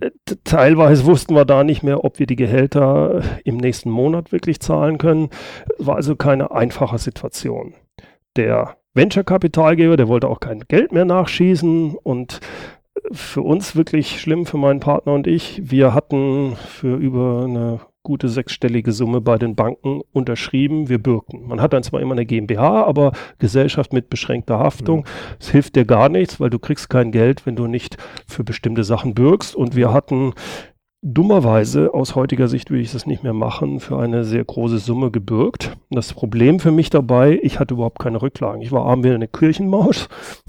Äh, 0.00 0.10
teilweise 0.44 1.06
wussten 1.06 1.34
wir 1.34 1.44
da 1.44 1.64
nicht 1.64 1.82
mehr, 1.82 2.04
ob 2.04 2.18
wir 2.18 2.26
die 2.26 2.36
Gehälter 2.36 3.22
im 3.44 3.56
nächsten 3.56 3.90
Monat 3.90 4.32
wirklich 4.32 4.60
zahlen 4.60 4.98
können. 4.98 5.30
War 5.78 5.96
also 5.96 6.16
keine 6.16 6.50
einfache 6.52 6.98
Situation. 6.98 7.74
Der 8.36 8.76
Venture-Kapitalgeber, 8.94 9.96
der 9.96 10.08
wollte 10.08 10.28
auch 10.28 10.40
kein 10.40 10.60
Geld 10.68 10.92
mehr 10.92 11.04
nachschießen 11.04 11.94
und 12.02 12.40
für 13.10 13.42
uns 13.42 13.74
wirklich 13.74 14.20
schlimm, 14.20 14.46
für 14.46 14.58
meinen 14.58 14.80
Partner 14.80 15.14
und 15.14 15.26
ich. 15.26 15.60
Wir 15.64 15.94
hatten 15.94 16.56
für 16.56 16.96
über 16.96 17.44
eine 17.44 17.80
gute 18.02 18.28
sechsstellige 18.28 18.92
Summe 18.92 19.20
bei 19.20 19.38
den 19.38 19.54
Banken 19.54 20.02
unterschrieben, 20.12 20.88
wir 20.88 21.00
bürgten. 21.00 21.46
Man 21.46 21.60
hat 21.60 21.72
dann 21.72 21.84
zwar 21.84 22.00
immer 22.00 22.12
eine 22.12 22.26
GmbH, 22.26 22.84
aber 22.84 23.12
Gesellschaft 23.38 23.92
mit 23.92 24.10
beschränkter 24.10 24.58
Haftung. 24.58 25.06
Es 25.38 25.48
ja. 25.48 25.52
hilft 25.52 25.76
dir 25.76 25.84
gar 25.84 26.08
nichts, 26.08 26.40
weil 26.40 26.50
du 26.50 26.58
kriegst 26.58 26.90
kein 26.90 27.12
Geld, 27.12 27.46
wenn 27.46 27.56
du 27.56 27.66
nicht 27.68 27.96
für 28.26 28.42
bestimmte 28.42 28.82
Sachen 28.82 29.14
bürgst. 29.14 29.54
Und 29.54 29.76
wir 29.76 29.92
hatten 29.92 30.32
dummerweise, 31.02 31.92
aus 31.92 32.14
heutiger 32.14 32.46
Sicht 32.46 32.70
würde 32.70 32.82
ich 32.82 32.92
das 32.92 33.06
nicht 33.06 33.24
mehr 33.24 33.32
machen, 33.32 33.80
für 33.80 33.98
eine 33.98 34.24
sehr 34.24 34.44
große 34.44 34.78
Summe 34.78 35.10
gebürgt. 35.10 35.76
Das 35.90 36.12
Problem 36.14 36.60
für 36.60 36.70
mich 36.70 36.90
dabei, 36.90 37.40
ich 37.42 37.58
hatte 37.58 37.74
überhaupt 37.74 37.98
keine 37.98 38.22
Rücklagen. 38.22 38.62
Ich 38.62 38.70
war 38.70 38.86
arm 38.86 39.02
wie 39.02 39.10
eine 39.10 39.28
Kirchenmaus. 39.28 40.08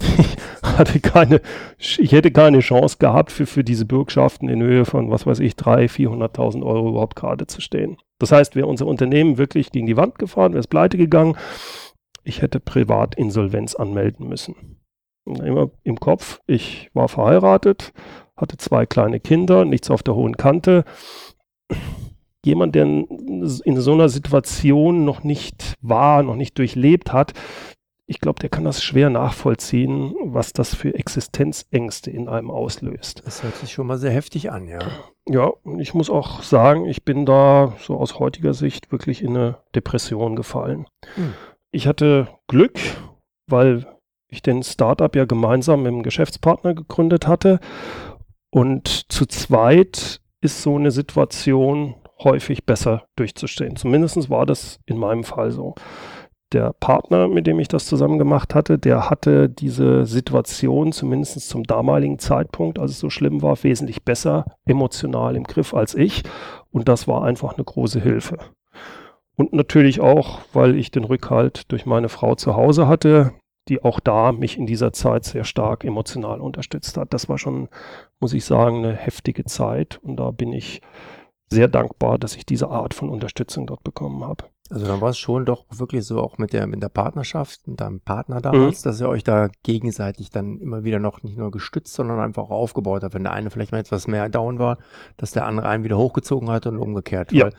Ich 0.66 0.78
hatte 0.78 0.98
keine, 0.98 1.40
ich 1.78 2.10
hätte 2.10 2.32
keine 2.32 2.58
Chance 2.58 2.96
gehabt, 2.98 3.30
für, 3.30 3.46
für 3.46 3.62
diese 3.62 3.84
Bürgschaften 3.84 4.48
in 4.48 4.60
Höhe 4.60 4.84
von, 4.84 5.08
was 5.08 5.24
weiß 5.24 5.38
ich, 5.38 5.52
300.000, 5.52 6.34
400.000 6.34 6.66
Euro 6.66 6.88
überhaupt 6.88 7.14
gerade 7.14 7.46
zu 7.46 7.60
stehen. 7.60 7.98
Das 8.18 8.32
heißt, 8.32 8.56
wäre 8.56 8.66
unser 8.66 8.86
Unternehmen 8.86 9.38
wirklich 9.38 9.70
gegen 9.70 9.86
die 9.86 9.96
Wand 9.96 10.18
gefahren, 10.18 10.52
wäre 10.52 10.60
es 10.60 10.66
pleite 10.66 10.96
gegangen, 10.96 11.36
ich 12.24 12.42
hätte 12.42 12.58
Privatinsolvenz 12.58 13.76
anmelden 13.76 14.26
müssen. 14.26 14.80
Immer 15.26 15.70
im 15.84 16.00
Kopf, 16.00 16.40
ich 16.46 16.90
war 16.92 17.08
verheiratet, 17.08 17.92
hatte 18.36 18.56
zwei 18.56 18.86
kleine 18.86 19.20
Kinder, 19.20 19.64
nichts 19.64 19.90
auf 19.90 20.02
der 20.02 20.14
hohen 20.14 20.36
Kante. 20.36 20.84
Jemand, 22.44 22.74
der 22.74 22.84
in 22.84 23.46
so 23.46 23.92
einer 23.92 24.08
Situation 24.08 25.04
noch 25.04 25.24
nicht 25.24 25.74
war, 25.80 26.22
noch 26.22 26.36
nicht 26.36 26.58
durchlebt 26.58 27.12
hat, 27.12 27.32
ich 28.06 28.20
glaube, 28.20 28.40
der 28.40 28.50
kann 28.50 28.64
das 28.64 28.82
schwer 28.82 29.08
nachvollziehen, 29.08 30.14
was 30.24 30.52
das 30.52 30.74
für 30.74 30.94
Existenzängste 30.94 32.10
in 32.10 32.28
einem 32.28 32.50
auslöst. 32.50 33.22
Das 33.24 33.42
hört 33.42 33.56
sich 33.56 33.72
schon 33.72 33.86
mal 33.86 33.96
sehr 33.96 34.10
heftig 34.10 34.52
an, 34.52 34.68
ja. 34.68 34.80
Ja, 35.26 35.52
ich 35.78 35.94
muss 35.94 36.10
auch 36.10 36.42
sagen, 36.42 36.84
ich 36.84 37.04
bin 37.04 37.24
da 37.24 37.74
so 37.80 37.96
aus 37.96 38.18
heutiger 38.18 38.52
Sicht 38.52 38.92
wirklich 38.92 39.22
in 39.22 39.30
eine 39.30 39.58
Depression 39.74 40.36
gefallen. 40.36 40.86
Hm. 41.14 41.32
Ich 41.70 41.86
hatte 41.86 42.28
Glück, 42.46 42.78
weil 43.48 43.86
ich 44.28 44.42
den 44.42 44.62
Startup 44.62 45.14
ja 45.16 45.24
gemeinsam 45.24 45.82
mit 45.82 45.92
dem 45.92 46.02
Geschäftspartner 46.02 46.74
gegründet 46.74 47.26
hatte 47.26 47.58
und 48.54 49.10
zu 49.10 49.26
zweit 49.26 50.20
ist 50.40 50.62
so 50.62 50.76
eine 50.76 50.92
Situation 50.92 51.96
häufig 52.22 52.64
besser 52.64 53.02
durchzustehen. 53.16 53.74
Zumindest 53.74 54.30
war 54.30 54.46
das 54.46 54.78
in 54.86 54.96
meinem 54.96 55.24
Fall 55.24 55.50
so. 55.50 55.74
Der 56.52 56.72
Partner, 56.72 57.26
mit 57.26 57.48
dem 57.48 57.58
ich 57.58 57.66
das 57.66 57.86
zusammen 57.86 58.16
gemacht 58.16 58.54
hatte, 58.54 58.78
der 58.78 59.10
hatte 59.10 59.48
diese 59.48 60.06
Situation 60.06 60.92
zumindest 60.92 61.48
zum 61.48 61.64
damaligen 61.64 62.20
Zeitpunkt, 62.20 62.78
als 62.78 62.92
es 62.92 63.00
so 63.00 63.10
schlimm 63.10 63.42
war, 63.42 63.60
wesentlich 63.64 64.04
besser 64.04 64.44
emotional 64.66 65.34
im 65.34 65.42
Griff 65.42 65.74
als 65.74 65.96
ich. 65.96 66.22
Und 66.70 66.88
das 66.88 67.08
war 67.08 67.24
einfach 67.24 67.54
eine 67.54 67.64
große 67.64 68.00
Hilfe. 68.00 68.38
Und 69.34 69.52
natürlich 69.52 70.00
auch, 70.00 70.42
weil 70.52 70.76
ich 70.76 70.92
den 70.92 71.02
Rückhalt 71.02 71.72
durch 71.72 71.86
meine 71.86 72.08
Frau 72.08 72.36
zu 72.36 72.54
Hause 72.54 72.86
hatte, 72.86 73.32
die 73.68 73.82
auch 73.82 74.00
da 74.00 74.32
mich 74.32 74.58
in 74.58 74.66
dieser 74.66 74.92
Zeit 74.92 75.24
sehr 75.24 75.44
stark 75.44 75.84
emotional 75.84 76.40
unterstützt 76.40 76.96
hat. 76.96 77.14
Das 77.14 77.28
war 77.28 77.38
schon, 77.38 77.68
muss 78.20 78.34
ich 78.34 78.44
sagen, 78.44 78.78
eine 78.78 78.94
heftige 78.94 79.44
Zeit 79.44 79.98
und 80.02 80.16
da 80.16 80.30
bin 80.30 80.52
ich 80.52 80.82
sehr 81.50 81.68
dankbar, 81.68 82.18
dass 82.18 82.36
ich 82.36 82.46
diese 82.46 82.68
Art 82.68 82.94
von 82.94 83.08
Unterstützung 83.08 83.66
dort 83.66 83.84
bekommen 83.84 84.24
habe. 84.24 84.44
Also 84.70 84.86
dann 84.86 85.02
war 85.02 85.10
es 85.10 85.18
schon 85.18 85.44
doch 85.44 85.66
wirklich 85.70 86.06
so 86.06 86.18
auch 86.20 86.38
mit 86.38 86.54
der, 86.54 86.66
mit 86.66 86.82
der 86.82 86.88
Partnerschaft, 86.88 87.68
mit 87.68 87.80
deinem 87.80 88.00
Partner 88.00 88.40
damals, 88.40 88.82
mhm. 88.82 88.88
dass 88.88 89.00
ihr 89.00 89.10
euch 89.10 89.22
da 89.22 89.48
gegenseitig 89.62 90.30
dann 90.30 90.58
immer 90.58 90.84
wieder 90.84 90.98
noch 90.98 91.22
nicht 91.22 91.36
nur 91.36 91.50
gestützt, 91.50 91.92
sondern 91.92 92.18
einfach 92.18 92.48
aufgebaut 92.48 93.04
habt. 93.04 93.12
Wenn 93.12 93.24
der 93.24 93.34
eine 93.34 93.50
vielleicht 93.50 93.72
mal 93.72 93.78
etwas 93.78 94.08
mehr 94.08 94.30
down 94.30 94.58
war, 94.58 94.78
dass 95.18 95.32
der 95.32 95.44
andere 95.44 95.68
einen 95.68 95.84
wieder 95.84 95.98
hochgezogen 95.98 96.50
hat 96.50 96.66
und 96.66 96.78
umgekehrt. 96.78 97.30
Ja. 97.32 97.50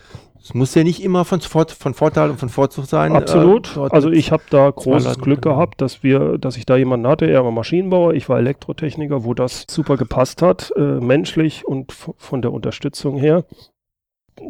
Es 0.41 0.55
muss 0.55 0.73
ja 0.73 0.83
nicht 0.83 1.03
immer 1.03 1.25
von, 1.25 1.41
von 1.41 1.93
Vorteil 1.93 2.31
und 2.31 2.39
von 2.39 2.49
Vorzug 2.49 2.85
sein. 2.85 3.15
Absolut. 3.15 3.77
Äh, 3.77 3.87
also 3.91 4.09
ich 4.09 4.31
habe 4.31 4.43
da 4.49 4.69
großes 4.69 5.19
Glück 5.19 5.43
gehabt, 5.43 5.81
dass 5.81 6.01
wir, 6.01 6.39
dass 6.39 6.57
ich 6.57 6.65
da 6.65 6.75
jemanden 6.75 7.07
hatte. 7.07 7.27
Er 7.27 7.43
war 7.43 7.51
Maschinenbauer, 7.51 8.13
ich 8.13 8.29
war 8.29 8.39
Elektrotechniker, 8.39 9.23
wo 9.23 9.35
das 9.35 9.65
super 9.69 9.95
gepasst 9.95 10.41
hat, 10.41 10.71
äh, 10.75 10.81
menschlich 10.81 11.67
und 11.67 11.91
von 11.91 12.41
der 12.41 12.51
Unterstützung 12.51 13.17
her 13.17 13.45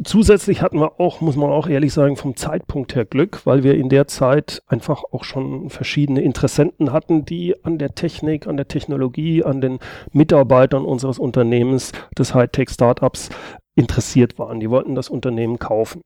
zusätzlich 0.04 0.62
hatten 0.62 0.80
wir 0.80 1.00
auch, 1.00 1.20
muss 1.20 1.36
man 1.36 1.50
auch 1.50 1.68
ehrlich 1.68 1.92
sagen, 1.92 2.16
vom 2.16 2.36
Zeitpunkt 2.36 2.94
her 2.94 3.04
Glück, 3.04 3.44
weil 3.44 3.62
wir 3.62 3.74
in 3.74 3.88
der 3.88 4.06
Zeit 4.06 4.62
einfach 4.66 5.04
auch 5.12 5.24
schon 5.24 5.70
verschiedene 5.70 6.22
Interessenten 6.22 6.92
hatten, 6.92 7.24
die 7.24 7.64
an 7.64 7.78
der 7.78 7.94
Technik, 7.94 8.46
an 8.46 8.56
der 8.56 8.68
Technologie, 8.68 9.44
an 9.44 9.60
den 9.60 9.78
Mitarbeitern 10.12 10.84
unseres 10.84 11.18
Unternehmens 11.18 11.92
des 12.18 12.34
Hightech-Startups 12.34 13.30
interessiert 13.74 14.38
waren. 14.38 14.60
Die 14.60 14.70
wollten 14.70 14.94
das 14.94 15.08
Unternehmen 15.08 15.58
kaufen. 15.58 16.02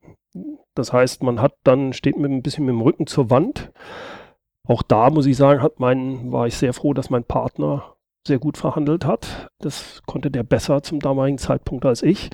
Das 0.75 0.93
heißt, 0.93 1.23
man 1.23 1.41
hat 1.41 1.55
dann, 1.65 1.93
steht 1.93 2.19
mit 2.19 2.31
ein 2.31 2.43
bisschen 2.43 2.65
mit 2.65 2.75
dem 2.75 2.81
Rücken 2.83 3.07
zur 3.07 3.31
Wand. 3.31 3.73
Auch 4.67 4.83
da 4.83 5.11
muss 5.11 5.27
ich 5.27 5.37
sagen, 5.37 5.63
hat 5.63 5.81
mein, 5.81 6.31
war 6.31 6.47
ich 6.47 6.57
sehr 6.57 6.73
froh, 6.73 6.95
dass 6.95 7.11
mein 7.11 7.25
Partner 7.25 7.97
sehr 8.27 8.39
gut 8.39 8.59
verhandelt 8.59 9.05
hat. 9.05 9.49
Das 9.61 10.03
konnte 10.07 10.31
der 10.31 10.43
besser 10.43 10.83
zum 10.83 11.01
damaligen 11.01 11.39
Zeitpunkt 11.39 11.87
als 11.87 12.03
ich. 12.03 12.31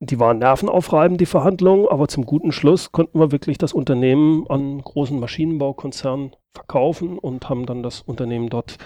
Die 0.00 0.20
waren 0.20 0.38
nervenaufreibend, 0.38 1.20
die 1.20 1.26
Verhandlungen, 1.26 1.88
aber 1.88 2.06
zum 2.08 2.26
guten 2.26 2.52
Schluss 2.52 2.92
konnten 2.92 3.18
wir 3.18 3.32
wirklich 3.32 3.56
das 3.56 3.72
Unternehmen 3.72 4.46
an 4.48 4.82
großen 4.82 5.18
Maschinenbaukonzernen 5.18 6.36
verkaufen 6.54 7.18
und 7.18 7.48
haben 7.48 7.64
dann 7.64 7.82
das 7.82 8.02
Unternehmen 8.02 8.50
dort 8.50 8.76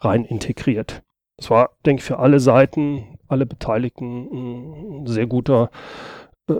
rein 0.00 0.24
integriert. 0.24 1.02
Das 1.36 1.50
war, 1.50 1.70
denke 1.84 2.00
ich, 2.00 2.04
für 2.04 2.18
alle 2.18 2.40
Seiten, 2.40 3.18
alle 3.28 3.46
Beteiligten 3.46 5.02
ein 5.02 5.06
sehr 5.06 5.26
guter, 5.26 5.70
äh, 6.48 6.54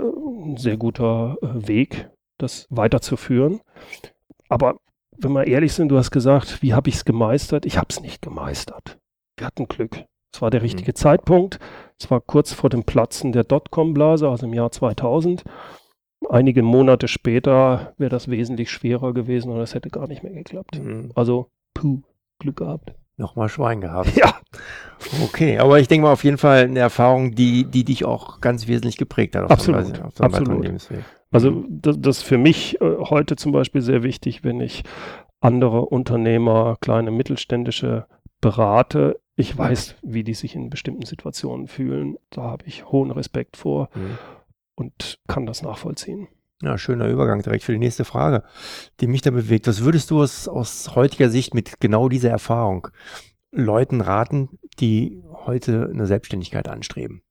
sehr 0.57 0.77
guter 0.77 1.37
äh, 1.43 1.67
Weg, 1.67 2.11
das 2.39 2.67
weiterzuführen. 2.71 3.61
Aber 4.49 4.77
wenn 5.17 5.33
wir 5.33 5.47
ehrlich 5.47 5.73
sind, 5.73 5.89
du 5.89 5.97
hast 5.97 6.11
gesagt, 6.11 6.63
wie 6.63 6.75
habe 6.75 6.91
ich 6.91 6.97
es 6.97 7.05
gemeistert? 7.05 7.67
Ich 7.67 7.79
habe 7.79 7.89
es 7.91 8.01
nicht 8.01 8.23
gemeistert. 8.23 8.99
Wir 9.37 9.47
hatten 9.47 9.67
Glück. 9.67 10.05
Es 10.33 10.43
war 10.43 10.51
der 10.51 10.61
mhm. 10.61 10.67
richtige 10.67 10.93
mhm. 10.93 10.97
Zeitpunkt. 10.97 11.59
Es 11.99 12.11
war 12.11 12.21
kurz 12.21 12.53
vor 12.53 12.71
dem 12.71 12.85
Platzen 12.85 13.33
der 13.33 13.45
Dotcom-Blase, 13.45 14.29
also 14.29 14.47
im 14.47 14.55
Jahr 14.55 14.71
2000. 14.71 15.45
Einige 16.29 16.63
Monate 16.63 17.09
später 17.09 17.95
wäre 17.99 18.11
das 18.11 18.29
wesentlich 18.29 18.71
schwerer 18.71 19.13
gewesen 19.15 19.51
und 19.51 19.61
es 19.61 19.75
hätte 19.75 19.91
gar 19.91 20.09
nicht 20.09 20.23
mehr 20.23 20.33
geklappt. 20.33 20.81
Mhm. 20.83 21.13
Also, 21.15 21.51
puh, 21.75 22.03
Glück 22.39 22.57
gehabt. 22.57 22.95
Nochmal 23.19 23.49
Schwein 23.49 23.81
gehabt. 23.81 24.15
Ja. 24.17 24.35
Okay, 25.23 25.59
aber 25.59 25.79
ich 25.79 25.89
denke 25.89 26.07
mal 26.07 26.13
auf 26.13 26.25
jeden 26.25 26.39
Fall 26.39 26.65
eine 26.65 26.81
Erfahrung, 26.81 27.35
die, 27.35 27.65
die 27.65 27.85
dich 27.85 28.05
auch 28.05 28.41
ganz 28.41 28.67
wesentlich 28.67 28.97
geprägt 28.97 29.37
hat. 29.37 29.45
Auf 29.45 29.51
Absolut. 29.51 30.03
Auf 30.03 30.21
Absolut. 30.21 30.71
Also 31.31 31.51
mhm. 31.51 31.67
das, 31.83 31.97
das 31.99 32.19
ist 32.19 32.23
für 32.23 32.39
mich 32.39 32.81
äh, 32.81 32.97
heute 32.99 33.37
zum 33.37 33.53
Beispiel 33.53 33.83
sehr 33.83 34.03
wichtig, 34.03 34.45
wenn 34.45 34.61
ich 34.61 34.85
andere 35.41 35.87
Unternehmer, 35.87 36.77
kleine 36.81 37.11
mittelständische 37.11 38.07
berate, 38.41 39.21
ich 39.37 39.57
weiß, 39.57 39.97
wie 40.03 40.25
die 40.25 40.35
sich 40.35 40.55
in 40.55 40.71
bestimmten 40.71 41.05
Situationen 41.05 41.69
fühlen. 41.69 42.17
Da 42.31 42.43
habe 42.43 42.65
ich 42.67 42.87
hohen 42.87 43.11
Respekt 43.11 43.57
vor 43.57 43.91
mhm. 43.95 44.19
und 44.75 45.19
kann 45.29 45.45
das 45.47 45.63
nachvollziehen. 45.63 46.29
Ja, 46.63 46.79
schöner 46.79 47.09
Übergang 47.09 47.43
direkt 47.43 47.63
für 47.63 47.73
die 47.73 47.79
nächste 47.79 48.07
Frage, 48.07 48.43
die 49.01 49.07
mich 49.07 49.21
da 49.21 49.31
bewegt. 49.31 49.67
Was 49.67 49.85
würdest 49.85 50.11
du 50.11 50.23
aus, 50.23 50.49
aus 50.49 50.95
heutiger 50.95 51.29
Sicht 51.29 51.53
mit 51.53 51.81
genau 51.81 52.09
dieser 52.09 52.31
Erfahrung 52.31 52.89
Leuten 53.53 54.01
raten, 54.01 54.59
die 54.81 55.23
heute 55.45 55.91
eine 55.93 56.07
Selbstständigkeit 56.07 56.67
anstreben? 56.67 57.23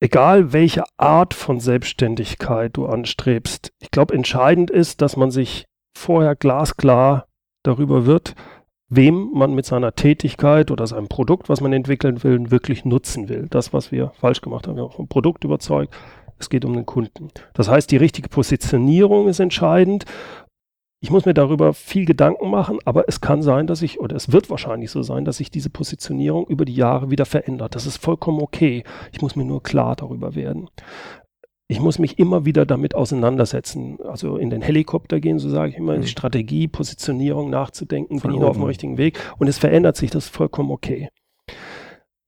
Egal 0.00 0.54
welche 0.54 0.84
Art 0.96 1.34
von 1.34 1.60
Selbstständigkeit 1.60 2.76
du 2.76 2.86
anstrebst, 2.86 3.72
ich 3.80 3.90
glaube, 3.90 4.14
entscheidend 4.14 4.70
ist, 4.70 5.02
dass 5.02 5.16
man 5.16 5.30
sich 5.30 5.66
vorher 5.94 6.34
glasklar 6.34 7.28
darüber 7.62 8.06
wird, 8.06 8.34
wem 8.88 9.30
man 9.34 9.54
mit 9.54 9.66
seiner 9.66 9.94
Tätigkeit 9.94 10.70
oder 10.70 10.86
seinem 10.86 11.08
Produkt, 11.08 11.48
was 11.48 11.60
man 11.60 11.72
entwickeln 11.72 12.22
will, 12.22 12.50
wirklich 12.50 12.84
nutzen 12.84 13.28
will. 13.28 13.46
Das, 13.50 13.72
was 13.72 13.90
wir 13.90 14.12
falsch 14.20 14.40
gemacht 14.40 14.66
haben, 14.66 14.76
wir 14.76 14.84
haben 14.84 14.92
vom 14.92 15.08
Produkt 15.08 15.44
überzeugt. 15.44 15.94
Es 16.38 16.50
geht 16.50 16.64
um 16.64 16.74
den 16.74 16.86
Kunden. 16.86 17.28
Das 17.54 17.68
heißt, 17.68 17.90
die 17.90 17.96
richtige 17.96 18.28
Positionierung 18.28 19.28
ist 19.28 19.40
entscheidend. 19.40 20.04
Ich 21.00 21.10
muss 21.10 21.24
mir 21.24 21.34
darüber 21.34 21.74
viel 21.74 22.04
Gedanken 22.04 22.50
machen, 22.50 22.78
aber 22.84 23.04
es 23.08 23.20
kann 23.20 23.42
sein, 23.42 23.66
dass 23.66 23.82
ich, 23.82 24.00
oder 24.00 24.16
es 24.16 24.32
wird 24.32 24.50
wahrscheinlich 24.50 24.90
so 24.90 25.02
sein, 25.02 25.24
dass 25.24 25.38
sich 25.38 25.50
diese 25.50 25.70
Positionierung 25.70 26.46
über 26.46 26.64
die 26.64 26.74
Jahre 26.74 27.10
wieder 27.10 27.26
verändert. 27.26 27.74
Das 27.74 27.86
ist 27.86 27.98
vollkommen 27.98 28.40
okay. 28.40 28.84
Ich 29.12 29.20
muss 29.20 29.36
mir 29.36 29.44
nur 29.44 29.62
klar 29.62 29.96
darüber 29.96 30.34
werden 30.34 30.68
ich 31.68 31.80
muss 31.80 31.98
mich 31.98 32.18
immer 32.18 32.44
wieder 32.44 32.64
damit 32.64 32.94
auseinandersetzen. 32.94 33.98
Also 34.02 34.36
in 34.36 34.50
den 34.50 34.62
Helikopter 34.62 35.20
gehen, 35.20 35.38
so 35.38 35.48
sage 35.48 35.70
ich 35.70 35.76
immer, 35.76 35.94
in 35.94 36.02
die 36.02 36.06
mhm. 36.06 36.10
Strategie, 36.10 36.68
Positionierung 36.68 37.50
nachzudenken, 37.50 38.20
bin 38.20 38.32
ich 38.32 38.38
noch 38.38 38.50
auf 38.50 38.56
dem 38.56 38.64
richtigen 38.64 38.98
Weg. 38.98 39.18
Und 39.38 39.48
es 39.48 39.58
verändert 39.58 39.96
sich, 39.96 40.10
das 40.10 40.26
ist 40.26 40.36
vollkommen 40.36 40.70
okay. 40.70 41.08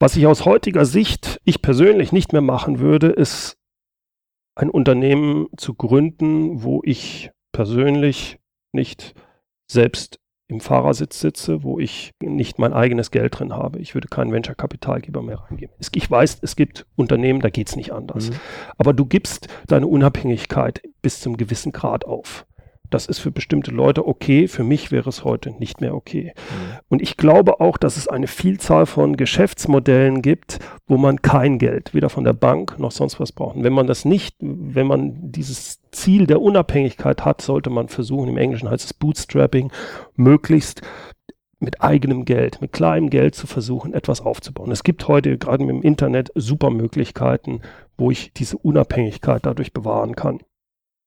Was 0.00 0.16
ich 0.16 0.26
aus 0.26 0.44
heutiger 0.44 0.84
Sicht, 0.84 1.40
ich 1.44 1.62
persönlich 1.62 2.12
nicht 2.12 2.32
mehr 2.32 2.42
machen 2.42 2.78
würde, 2.78 3.08
ist 3.08 3.56
ein 4.54 4.70
Unternehmen 4.70 5.46
zu 5.56 5.74
gründen, 5.74 6.62
wo 6.62 6.80
ich 6.84 7.30
persönlich 7.52 8.38
nicht 8.72 9.14
selbst 9.70 10.18
im 10.48 10.60
Fahrersitz 10.60 11.20
sitze, 11.20 11.62
wo 11.62 11.78
ich 11.78 12.14
nicht 12.22 12.58
mein 12.58 12.72
eigenes 12.72 13.10
Geld 13.10 13.38
drin 13.38 13.52
habe. 13.52 13.78
Ich 13.80 13.94
würde 13.94 14.08
keinen 14.08 14.32
Venture-Kapitalgeber 14.32 15.22
mehr 15.22 15.40
reingeben. 15.40 15.74
Ich 15.78 16.10
weiß, 16.10 16.38
es 16.40 16.56
gibt 16.56 16.86
Unternehmen, 16.96 17.40
da 17.40 17.50
geht 17.50 17.68
es 17.68 17.76
nicht 17.76 17.92
anders. 17.92 18.30
Mhm. 18.30 18.36
Aber 18.78 18.94
du 18.94 19.04
gibst 19.04 19.48
deine 19.66 19.86
Unabhängigkeit 19.86 20.82
bis 21.02 21.20
zum 21.20 21.36
gewissen 21.36 21.72
Grad 21.72 22.06
auf. 22.06 22.46
Das 22.90 23.06
ist 23.06 23.18
für 23.18 23.30
bestimmte 23.30 23.70
Leute 23.70 24.06
okay, 24.06 24.48
für 24.48 24.64
mich 24.64 24.90
wäre 24.90 25.08
es 25.08 25.24
heute 25.24 25.50
nicht 25.58 25.80
mehr 25.80 25.94
okay. 25.94 26.32
Mhm. 26.34 26.78
Und 26.88 27.02
ich 27.02 27.16
glaube 27.16 27.60
auch, 27.60 27.76
dass 27.76 27.96
es 27.96 28.08
eine 28.08 28.26
Vielzahl 28.26 28.86
von 28.86 29.16
Geschäftsmodellen 29.16 30.22
gibt, 30.22 30.58
wo 30.86 30.96
man 30.96 31.20
kein 31.22 31.58
Geld, 31.58 31.94
weder 31.94 32.08
von 32.08 32.24
der 32.24 32.32
Bank 32.32 32.78
noch 32.78 32.92
sonst 32.92 33.20
was 33.20 33.32
braucht. 33.32 33.56
Und 33.56 33.64
wenn 33.64 33.72
man 33.72 33.86
das 33.86 34.04
nicht, 34.04 34.36
wenn 34.40 34.86
man 34.86 35.32
dieses 35.32 35.80
Ziel 35.90 36.26
der 36.26 36.40
Unabhängigkeit 36.40 37.24
hat, 37.24 37.42
sollte 37.42 37.70
man 37.70 37.88
versuchen, 37.88 38.28
im 38.28 38.38
Englischen 38.38 38.70
heißt 38.70 38.84
es 38.84 38.94
Bootstrapping, 38.94 39.70
möglichst 40.16 40.82
mit 41.60 41.82
eigenem 41.82 42.24
Geld, 42.24 42.60
mit 42.60 42.72
kleinem 42.72 43.10
Geld 43.10 43.34
zu 43.34 43.46
versuchen, 43.46 43.92
etwas 43.92 44.20
aufzubauen. 44.20 44.70
Es 44.70 44.84
gibt 44.84 45.08
heute 45.08 45.38
gerade 45.38 45.64
mit 45.64 45.74
dem 45.74 45.82
Internet 45.82 46.30
super 46.34 46.70
Möglichkeiten, 46.70 47.62
wo 47.96 48.10
ich 48.10 48.32
diese 48.32 48.56
Unabhängigkeit 48.58 49.44
dadurch 49.44 49.72
bewahren 49.72 50.14
kann. 50.14 50.40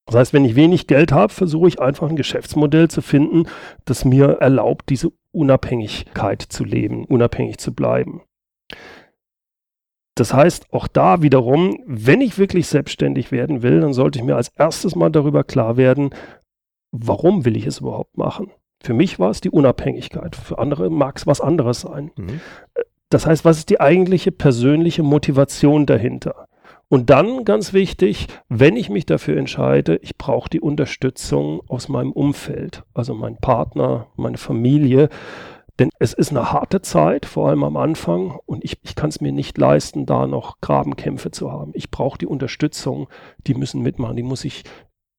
Das 0.05 0.15
heißt, 0.15 0.33
wenn 0.33 0.45
ich 0.45 0.55
wenig 0.55 0.87
Geld 0.87 1.11
habe, 1.11 1.31
versuche 1.31 1.67
ich 1.67 1.79
einfach 1.79 2.09
ein 2.09 2.15
Geschäftsmodell 2.15 2.89
zu 2.89 3.01
finden, 3.01 3.47
das 3.85 4.03
mir 4.03 4.37
erlaubt, 4.41 4.89
diese 4.89 5.11
Unabhängigkeit 5.31 6.41
zu 6.41 6.63
leben, 6.63 7.05
unabhängig 7.05 7.57
zu 7.59 7.73
bleiben. 7.73 8.21
Das 10.15 10.33
heißt, 10.33 10.73
auch 10.73 10.87
da 10.87 11.21
wiederum, 11.21 11.81
wenn 11.85 12.21
ich 12.21 12.37
wirklich 12.37 12.67
selbstständig 12.67 13.31
werden 13.31 13.63
will, 13.63 13.79
dann 13.79 13.93
sollte 13.93 14.19
ich 14.19 14.25
mir 14.25 14.35
als 14.35 14.49
erstes 14.49 14.95
mal 14.95 15.09
darüber 15.09 15.43
klar 15.43 15.77
werden, 15.77 16.09
warum 16.91 17.45
will 17.45 17.55
ich 17.55 17.65
es 17.65 17.79
überhaupt 17.79 18.17
machen? 18.17 18.51
Für 18.83 18.93
mich 18.93 19.19
war 19.19 19.29
es 19.29 19.41
die 19.41 19.49
Unabhängigkeit, 19.49 20.35
für 20.35 20.59
andere 20.59 20.89
mag 20.89 21.17
es 21.17 21.27
was 21.27 21.39
anderes 21.39 21.81
sein. 21.81 22.11
Mhm. 22.17 22.41
Das 23.09 23.25
heißt, 23.25 23.45
was 23.45 23.59
ist 23.59 23.69
die 23.69 23.79
eigentliche 23.79 24.31
persönliche 24.31 25.03
Motivation 25.03 25.85
dahinter? 25.85 26.47
Und 26.91 27.09
dann, 27.09 27.45
ganz 27.45 27.71
wichtig, 27.71 28.27
wenn 28.49 28.75
ich 28.75 28.89
mich 28.89 29.05
dafür 29.05 29.37
entscheide, 29.37 29.95
ich 30.01 30.17
brauche 30.17 30.49
die 30.49 30.59
Unterstützung 30.59 31.61
aus 31.69 31.87
meinem 31.87 32.11
Umfeld, 32.11 32.83
also 32.93 33.15
mein 33.15 33.37
Partner, 33.37 34.07
meine 34.17 34.37
Familie. 34.37 35.07
Denn 35.79 35.89
es 35.99 36.11
ist 36.11 36.31
eine 36.31 36.51
harte 36.51 36.81
Zeit, 36.81 37.25
vor 37.25 37.47
allem 37.47 37.63
am 37.63 37.77
Anfang, 37.77 38.37
und 38.45 38.65
ich, 38.65 38.77
ich 38.83 38.95
kann 38.95 39.07
es 39.07 39.21
mir 39.21 39.31
nicht 39.31 39.57
leisten, 39.57 40.05
da 40.05 40.27
noch 40.27 40.59
Grabenkämpfe 40.59 41.31
zu 41.31 41.49
haben. 41.49 41.71
Ich 41.75 41.91
brauche 41.91 42.17
die 42.17 42.27
Unterstützung, 42.27 43.07
die 43.47 43.53
müssen 43.53 43.81
mitmachen, 43.81 44.17
die 44.17 44.23
muss 44.23 44.43
ich 44.43 44.65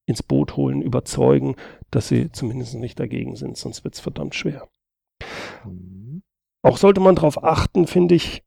ins 0.04 0.22
Boot 0.22 0.58
holen, 0.58 0.82
überzeugen, 0.82 1.56
dass 1.90 2.06
sie 2.06 2.30
zumindest 2.32 2.74
nicht 2.74 3.00
dagegen 3.00 3.34
sind, 3.34 3.56
sonst 3.56 3.82
wird 3.82 3.94
es 3.94 4.00
verdammt 4.00 4.34
schwer. 4.34 4.68
Mhm. 5.64 6.22
Auch 6.62 6.76
sollte 6.76 7.00
man 7.00 7.14
darauf 7.14 7.42
achten, 7.42 7.86
finde 7.86 8.14
ich, 8.14 8.44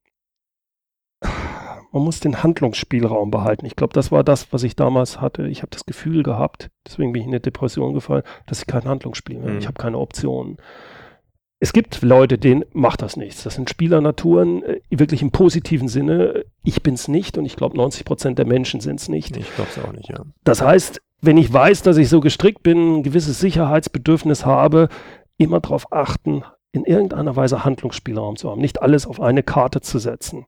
man 1.96 2.04
muss 2.04 2.20
den 2.20 2.44
Handlungsspielraum 2.44 3.32
behalten. 3.32 3.66
Ich 3.66 3.78
glaube, 3.78 3.94
das 3.94 4.12
war 4.12 4.26
das, 4.26 4.52
was 4.52 4.64
ich 4.64 4.76
damals 4.76 5.22
hatte. 5.22 5.48
Ich 5.48 5.62
habe 5.62 5.70
das 5.72 5.86
Gefühl 5.86 6.24
gehabt, 6.24 6.70
deswegen 6.86 7.14
bin 7.14 7.22
ich 7.22 7.26
in 7.26 7.32
eine 7.32 7.40
Depression 7.40 7.94
gefallen, 7.94 8.24
dass 8.48 8.60
ich 8.60 8.68
kein 8.68 8.84
Handlungsspiel 8.84 9.38
mehr 9.38 9.46
habe. 9.46 9.54
Mhm. 9.54 9.60
Ich 9.60 9.68
habe 9.68 9.82
keine 9.82 9.98
Optionen. 9.98 10.58
Es 11.62 11.72
gibt 11.72 12.02
Leute, 12.02 12.38
denen 12.38 12.66
macht 12.74 13.02
das 13.02 13.16
nichts. 13.16 13.44
Das 13.44 13.56
sind 13.56 13.70
Spielernaturen, 13.70 14.62
äh, 14.64 14.82
wirklich 14.90 15.22
im 15.22 15.32
positiven 15.32 15.88
Sinne. 15.88 16.44
Ich 16.66 16.84
bin 16.84 16.96
es 16.96 17.08
nicht 17.08 17.38
und 17.38 17.46
ich 17.46 17.56
glaube, 17.56 17.78
90 17.78 18.04
Prozent 18.04 18.40
der 18.40 18.46
Menschen 18.46 18.82
sind 18.82 19.00
es 19.00 19.08
nicht. 19.08 19.38
Ich 19.38 19.56
glaube 19.56 19.70
es 19.74 19.82
auch 19.82 19.94
nicht, 19.94 20.10
ja. 20.10 20.26
Das 20.44 20.62
heißt, 20.62 21.02
wenn 21.22 21.38
ich 21.38 21.54
weiß, 21.54 21.82
dass 21.84 21.96
ich 21.96 22.10
so 22.10 22.20
gestrickt 22.20 22.62
bin, 22.62 22.98
ein 22.98 23.04
gewisses 23.04 23.40
Sicherheitsbedürfnis 23.40 24.46
habe, 24.46 24.90
immer 25.38 25.62
darauf 25.62 25.94
achten, 25.94 26.44
in 26.74 26.84
irgendeiner 26.84 27.38
Weise 27.38 27.64
Handlungsspielraum 27.64 28.36
zu 28.36 28.52
haben, 28.52 28.60
nicht 28.60 28.82
alles 28.82 29.08
auf 29.08 29.22
eine 29.22 29.44
Karte 29.44 29.80
zu 29.80 29.98
setzen 29.98 30.46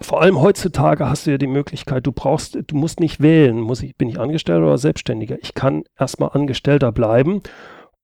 vor 0.00 0.22
allem 0.22 0.40
heutzutage 0.40 1.08
hast 1.08 1.26
du 1.26 1.32
ja 1.32 1.38
die 1.38 1.46
Möglichkeit, 1.46 2.06
du 2.06 2.12
brauchst, 2.12 2.56
du 2.66 2.76
musst 2.76 3.00
nicht 3.00 3.20
wählen, 3.20 3.60
muss 3.60 3.82
ich, 3.82 3.96
bin 3.96 4.08
ich 4.08 4.18
Angestellter 4.18 4.64
oder 4.64 4.78
Selbstständiger. 4.78 5.36
Ich 5.40 5.54
kann 5.54 5.84
erstmal 5.98 6.30
Angestellter 6.30 6.92
bleiben 6.92 7.42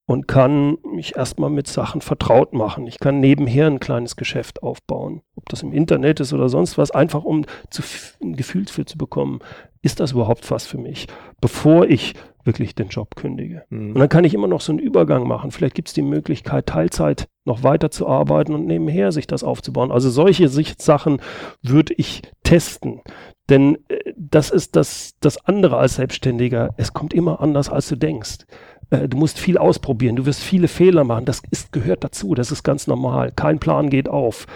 und 0.06 0.28
kann 0.28 0.76
mich 0.84 1.16
erstmal 1.16 1.50
mit 1.50 1.66
Sachen 1.66 2.00
vertraut 2.00 2.52
machen. 2.52 2.86
Ich 2.86 2.98
kann 2.98 3.20
nebenher 3.20 3.66
ein 3.66 3.80
kleines 3.80 4.16
Geschäft 4.16 4.62
aufbauen. 4.62 5.22
Ob 5.34 5.48
das 5.48 5.62
im 5.62 5.72
Internet 5.72 6.20
ist 6.20 6.32
oder 6.32 6.48
sonst 6.48 6.76
was, 6.76 6.90
einfach 6.90 7.24
um 7.24 7.46
zu, 7.70 7.82
ein 8.22 8.36
Gefühl 8.36 8.66
für 8.66 8.84
zu 8.84 8.98
bekommen, 8.98 9.40
ist 9.80 10.00
das 10.00 10.12
überhaupt 10.12 10.50
was 10.50 10.66
für 10.66 10.78
mich, 10.78 11.06
bevor 11.40 11.86
ich 11.86 12.14
wirklich 12.44 12.74
den 12.74 12.88
Job 12.88 13.16
kündige. 13.16 13.64
Mhm. 13.70 13.92
Und 13.92 13.98
dann 13.98 14.08
kann 14.08 14.24
ich 14.24 14.34
immer 14.34 14.46
noch 14.46 14.60
so 14.60 14.72
einen 14.72 14.78
Übergang 14.78 15.26
machen. 15.26 15.50
Vielleicht 15.50 15.74
gibt 15.74 15.88
es 15.88 15.94
die 15.94 16.02
Möglichkeit, 16.02 16.66
Teilzeit 16.66 17.28
noch 17.46 17.62
weiter 17.62 17.90
zu 17.90 18.06
arbeiten 18.06 18.54
und 18.54 18.66
nebenher 18.66 19.12
sich 19.12 19.26
das 19.26 19.42
aufzubauen. 19.42 19.90
Also 19.90 20.10
solche 20.10 20.48
Sachen 20.48 21.20
würde 21.62 21.94
ich 21.94 22.22
testen. 22.42 23.00
Denn 23.48 23.78
äh, 23.88 24.12
das 24.16 24.50
ist 24.50 24.76
das, 24.76 25.14
das 25.20 25.44
andere 25.44 25.76
als 25.76 25.96
Selbstständiger. 25.96 26.74
Es 26.76 26.92
kommt 26.92 27.12
immer 27.12 27.40
anders, 27.40 27.68
als 27.68 27.88
du 27.88 27.96
denkst. 27.96 28.46
Äh, 28.90 29.08
du 29.08 29.16
musst 29.16 29.38
viel 29.38 29.58
ausprobieren, 29.58 30.16
du 30.16 30.26
wirst 30.26 30.42
viele 30.42 30.68
Fehler 30.68 31.04
machen. 31.04 31.24
Das 31.24 31.42
ist, 31.50 31.72
gehört 31.72 32.04
dazu, 32.04 32.34
das 32.34 32.52
ist 32.52 32.62
ganz 32.62 32.86
normal. 32.86 33.32
Kein 33.34 33.58
Plan 33.58 33.90
geht 33.90 34.08
auf. 34.08 34.46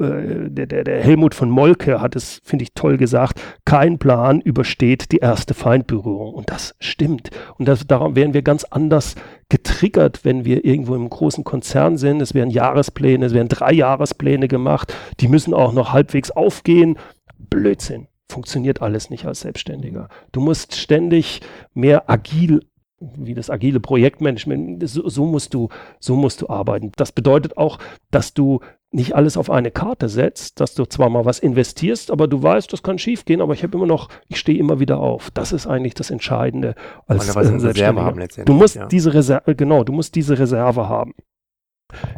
Äh, 0.00 0.50
der, 0.50 0.66
der, 0.66 0.84
der 0.84 1.02
Helmut 1.02 1.34
von 1.34 1.50
Molke 1.50 2.00
hat 2.00 2.16
es, 2.16 2.40
finde 2.42 2.64
ich, 2.64 2.72
toll 2.74 2.96
gesagt, 2.96 3.40
kein 3.64 3.98
Plan 3.98 4.40
übersteht 4.40 5.12
die 5.12 5.18
erste 5.18 5.54
Feindberührung. 5.54 6.34
Und 6.34 6.50
das 6.50 6.74
stimmt. 6.80 7.30
Und 7.58 7.68
das, 7.68 7.86
darum 7.86 8.16
werden 8.16 8.34
wir 8.34 8.42
ganz 8.42 8.64
anders 8.64 9.14
getriggert, 9.48 10.24
wenn 10.24 10.44
wir 10.44 10.64
irgendwo 10.64 10.94
im 10.94 11.10
großen 11.10 11.44
Konzern 11.44 11.98
sind. 11.98 12.22
Es 12.22 12.34
werden 12.34 12.50
Jahrespläne, 12.50 13.26
es 13.26 13.34
werden 13.34 13.48
drei 13.48 13.72
Jahrespläne 13.72 14.48
gemacht. 14.48 14.94
Die 15.20 15.28
müssen 15.28 15.54
auch 15.54 15.72
noch 15.72 15.92
halbwegs 15.92 16.30
aufgehen. 16.30 16.96
Blödsinn. 17.38 18.06
Funktioniert 18.30 18.80
alles 18.80 19.10
nicht 19.10 19.26
als 19.26 19.40
Selbstständiger. 19.40 20.08
Du 20.30 20.40
musst 20.40 20.76
ständig 20.76 21.40
mehr 21.74 22.08
agil 22.08 22.60
wie 23.00 23.34
das 23.34 23.48
agile 23.48 23.80
Projektmanagement, 23.80 24.86
so, 24.88 25.08
so, 25.08 25.24
musst 25.24 25.54
du, 25.54 25.68
so 25.98 26.16
musst 26.16 26.42
du 26.42 26.48
arbeiten. 26.48 26.92
Das 26.96 27.12
bedeutet 27.12 27.56
auch, 27.56 27.78
dass 28.10 28.34
du 28.34 28.60
nicht 28.92 29.14
alles 29.14 29.36
auf 29.36 29.50
eine 29.50 29.70
Karte 29.70 30.08
setzt, 30.08 30.60
dass 30.60 30.74
du 30.74 30.84
zwar 30.84 31.08
mal 31.10 31.24
was 31.24 31.38
investierst, 31.38 32.10
aber 32.10 32.26
du 32.26 32.42
weißt, 32.42 32.72
das 32.72 32.82
kann 32.82 32.98
schief 32.98 33.24
gehen, 33.24 33.40
aber 33.40 33.54
ich 33.54 33.62
habe 33.62 33.76
immer 33.76 33.86
noch, 33.86 34.08
ich 34.28 34.38
stehe 34.38 34.58
immer 34.58 34.80
wieder 34.80 34.98
auf. 34.98 35.30
Das 35.30 35.52
ist 35.52 35.66
eigentlich 35.66 35.94
das 35.94 36.10
Entscheidende 36.10 36.74
als 37.06 37.34
äh, 37.34 37.38
Reserve 37.38 38.02
haben 38.02 38.18
letztendlich. 38.18 38.54
Du 38.54 38.60
musst 38.60 38.76
ja. 38.76 38.86
diese 38.86 39.14
Reserve, 39.14 39.54
genau, 39.54 39.84
du 39.84 39.92
musst 39.92 40.14
diese 40.14 40.38
Reserve 40.38 40.88
haben. 40.88 41.14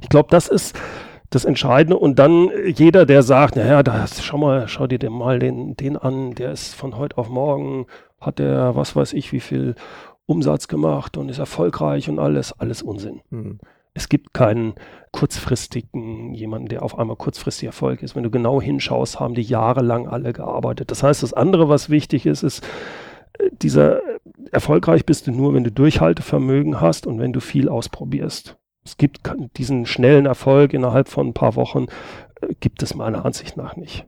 Ich 0.01 0.09
glaube, 0.09 0.29
das 0.31 0.49
ist 0.49 0.77
das 1.31 1.45
Entscheidende. 1.45 1.99
Und 1.99 2.18
dann 2.18 2.51
jeder, 2.66 3.07
der 3.07 3.23
sagt, 3.23 3.57
naja, 3.57 3.83
da, 3.83 4.07
schau 4.07 4.38
mal, 4.38 4.68
schau 4.68 4.87
dir 4.87 4.99
den 4.99 5.12
mal 5.12 5.38
den, 5.38 5.77
den 5.77 5.97
an, 5.97 6.35
der 6.35 6.53
ist 6.53 6.75
von 6.75 6.97
heute 6.97 7.18
auf 7.18 7.29
morgen, 7.29 7.87
hat 8.21 8.38
der, 8.38 8.77
was 8.77 8.95
weiß 8.95 9.12
ich, 9.14 9.33
wie 9.33 9.40
viel 9.40 9.75
Umsatz 10.33 10.66
gemacht 10.66 11.16
und 11.16 11.29
ist 11.29 11.38
erfolgreich 11.38 12.09
und 12.09 12.18
alles, 12.18 12.53
alles 12.59 12.83
Unsinn. 12.83 13.21
Mhm. 13.31 13.59
Es 13.95 14.09
gibt 14.09 14.33
keinen 14.33 14.75
kurzfristigen, 15.11 16.33
jemanden, 16.33 16.68
der 16.68 16.83
auf 16.83 16.99
einmal 16.99 17.16
kurzfristig 17.16 17.66
Erfolg 17.66 18.03
ist. 18.03 18.16
Wenn 18.16 18.23
du 18.23 18.31
genau 18.31 18.61
hinschaust, 18.61 19.21
haben 19.21 19.35
die 19.35 19.42
jahrelang 19.42 20.09
alle 20.09 20.33
gearbeitet. 20.33 20.90
Das 20.90 21.03
heißt, 21.03 21.23
das 21.23 21.35
andere, 21.35 21.68
was 21.68 21.90
wichtig 21.90 22.25
ist, 22.25 22.42
ist, 22.42 22.64
äh, 23.38 23.51
dieser 23.53 24.01
erfolgreich 24.51 25.05
bist 25.05 25.27
du 25.27 25.33
nur, 25.33 25.53
wenn 25.53 25.64
du 25.64 25.71
Durchhaltevermögen 25.71 26.81
hast 26.81 27.07
und 27.07 27.18
wenn 27.18 27.35
du 27.35 27.40
viel 27.40 27.68
ausprobierst. 27.68 28.57
Es 28.85 28.97
gibt 28.97 29.21
diesen 29.59 29.85
schnellen 29.87 30.27
Erfolg 30.27 30.73
innerhalb 30.73 31.09
von 31.09 31.29
ein 31.29 31.35
paar 31.35 31.55
Wochen, 31.55 31.87
äh, 32.40 32.55
gibt 32.61 32.83
es 32.83 32.95
meiner 32.95 33.27
Ansicht 33.27 33.59
nach 33.59 33.77
nicht. 33.77 34.07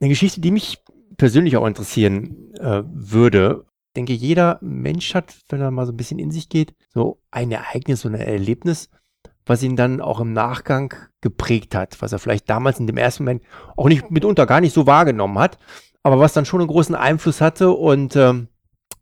Eine 0.00 0.10
Geschichte, 0.10 0.40
die 0.40 0.52
mich 0.52 0.78
persönlich 1.16 1.56
auch 1.56 1.66
interessieren 1.66 2.54
äh, 2.54 2.82
würde, 2.86 3.64
denke, 3.96 4.12
jeder 4.12 4.58
Mensch 4.60 5.14
hat, 5.14 5.36
wenn 5.48 5.60
er 5.60 5.70
mal 5.70 5.86
so 5.86 5.92
ein 5.92 5.96
bisschen 5.96 6.18
in 6.18 6.30
sich 6.30 6.48
geht, 6.48 6.74
so 6.92 7.20
ein 7.30 7.50
Ereignis, 7.50 8.02
so 8.02 8.08
ein 8.08 8.14
Erlebnis, 8.14 8.90
was 9.46 9.62
ihn 9.62 9.76
dann 9.76 10.00
auch 10.00 10.20
im 10.20 10.32
Nachgang 10.32 10.94
geprägt 11.20 11.74
hat, 11.74 12.00
was 12.02 12.12
er 12.12 12.18
vielleicht 12.18 12.48
damals 12.50 12.78
in 12.80 12.86
dem 12.86 12.96
ersten 12.96 13.24
Moment 13.24 13.42
auch 13.76 13.88
nicht 13.88 14.10
mitunter 14.10 14.46
gar 14.46 14.60
nicht 14.60 14.74
so 14.74 14.86
wahrgenommen 14.86 15.38
hat, 15.38 15.58
aber 16.02 16.20
was 16.20 16.32
dann 16.32 16.44
schon 16.44 16.60
einen 16.60 16.68
großen 16.68 16.94
Einfluss 16.94 17.40
hatte 17.40 17.70
und 17.70 18.14
ähm, 18.14 18.48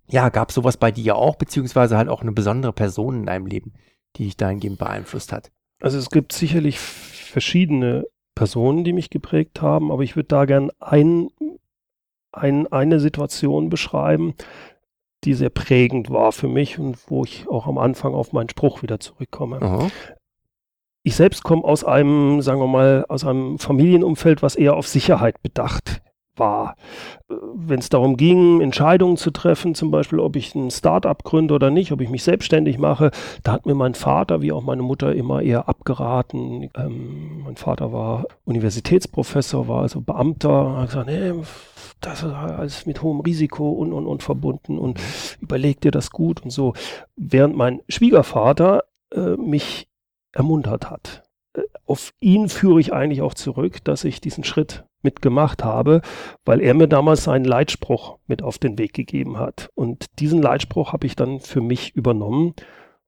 ja, 0.08 0.28
gab 0.28 0.52
sowas 0.52 0.76
bei 0.76 0.92
dir 0.92 1.16
auch, 1.16 1.36
beziehungsweise 1.36 1.96
halt 1.96 2.08
auch 2.08 2.22
eine 2.22 2.32
besondere 2.32 2.72
Person 2.72 3.16
in 3.16 3.26
deinem 3.26 3.46
Leben, 3.46 3.74
die 4.16 4.24
dich 4.24 4.36
dahingehend 4.36 4.78
beeinflusst 4.78 5.32
hat? 5.32 5.50
Also 5.80 5.98
es 5.98 6.10
gibt 6.10 6.32
sicherlich 6.32 6.78
verschiedene 6.78 8.06
Personen, 8.34 8.84
die 8.84 8.92
mich 8.92 9.10
geprägt 9.10 9.60
haben, 9.62 9.90
aber 9.90 10.02
ich 10.02 10.14
würde 10.14 10.28
da 10.28 10.44
gern 10.44 10.70
ein, 10.78 11.28
ein, 12.32 12.66
eine 12.68 13.00
Situation 13.00 13.68
beschreiben, 13.68 14.34
die 15.24 15.34
sehr 15.34 15.50
prägend 15.50 16.10
war 16.10 16.32
für 16.32 16.48
mich 16.48 16.78
und 16.78 16.98
wo 17.08 17.24
ich 17.24 17.48
auch 17.48 17.66
am 17.66 17.78
Anfang 17.78 18.14
auf 18.14 18.32
meinen 18.32 18.48
Spruch 18.48 18.82
wieder 18.82 19.00
zurückkomme. 19.00 19.60
Aha. 19.62 19.88
Ich 21.02 21.16
selbst 21.16 21.44
komme 21.44 21.64
aus 21.64 21.84
einem, 21.84 22.42
sagen 22.42 22.60
wir 22.60 22.66
mal, 22.66 23.04
aus 23.08 23.24
einem 23.24 23.58
Familienumfeld, 23.58 24.42
was 24.42 24.56
eher 24.56 24.74
auf 24.74 24.88
Sicherheit 24.88 25.40
bedacht 25.42 26.02
war. 26.38 26.76
Wenn 27.28 27.80
es 27.80 27.88
darum 27.88 28.16
ging, 28.16 28.60
Entscheidungen 28.60 29.16
zu 29.16 29.30
treffen, 29.30 29.74
zum 29.74 29.90
Beispiel, 29.90 30.20
ob 30.20 30.36
ich 30.36 30.54
ein 30.54 30.70
Start-up 30.70 31.24
gründe 31.24 31.54
oder 31.54 31.70
nicht, 31.70 31.92
ob 31.92 32.00
ich 32.00 32.10
mich 32.10 32.22
selbstständig 32.22 32.78
mache, 32.78 33.10
da 33.42 33.52
hat 33.52 33.66
mir 33.66 33.74
mein 33.74 33.94
Vater 33.94 34.42
wie 34.42 34.52
auch 34.52 34.62
meine 34.62 34.82
Mutter 34.82 35.14
immer 35.14 35.42
eher 35.42 35.68
abgeraten. 35.68 36.70
Ähm, 36.76 37.42
mein 37.44 37.56
Vater 37.56 37.92
war 37.92 38.26
Universitätsprofessor, 38.44 39.68
war 39.68 39.82
also 39.82 40.00
Beamter, 40.00 40.76
hat 40.78 40.88
gesagt, 40.88 41.08
nee, 41.08 41.32
das 42.00 42.22
ist 42.22 42.32
alles 42.32 42.86
mit 42.86 43.02
hohem 43.02 43.20
Risiko 43.20 43.70
und, 43.70 43.92
und, 43.92 44.06
und 44.06 44.22
verbunden 44.22 44.78
und 44.78 45.00
überleg 45.40 45.80
dir 45.80 45.90
das 45.90 46.10
gut 46.10 46.42
und 46.42 46.50
so. 46.50 46.74
Während 47.16 47.56
mein 47.56 47.80
Schwiegervater 47.88 48.84
äh, 49.14 49.36
mich 49.36 49.88
ermuntert 50.32 50.90
hat. 50.90 51.22
Äh, 51.54 51.62
auf 51.86 52.12
ihn 52.20 52.48
führe 52.48 52.80
ich 52.80 52.92
eigentlich 52.92 53.22
auch 53.22 53.34
zurück, 53.34 53.82
dass 53.84 54.04
ich 54.04 54.20
diesen 54.20 54.44
Schritt 54.44 54.84
mitgemacht 55.06 55.64
habe, 55.64 56.02
weil 56.44 56.60
er 56.60 56.74
mir 56.74 56.88
damals 56.88 57.24
seinen 57.24 57.44
Leitspruch 57.44 58.18
mit 58.26 58.42
auf 58.42 58.58
den 58.58 58.76
Weg 58.78 58.92
gegeben 58.92 59.38
hat. 59.38 59.70
Und 59.74 60.06
diesen 60.18 60.42
Leitspruch 60.42 60.92
habe 60.92 61.06
ich 61.06 61.16
dann 61.16 61.40
für 61.40 61.60
mich 61.60 61.94
übernommen. 61.94 62.54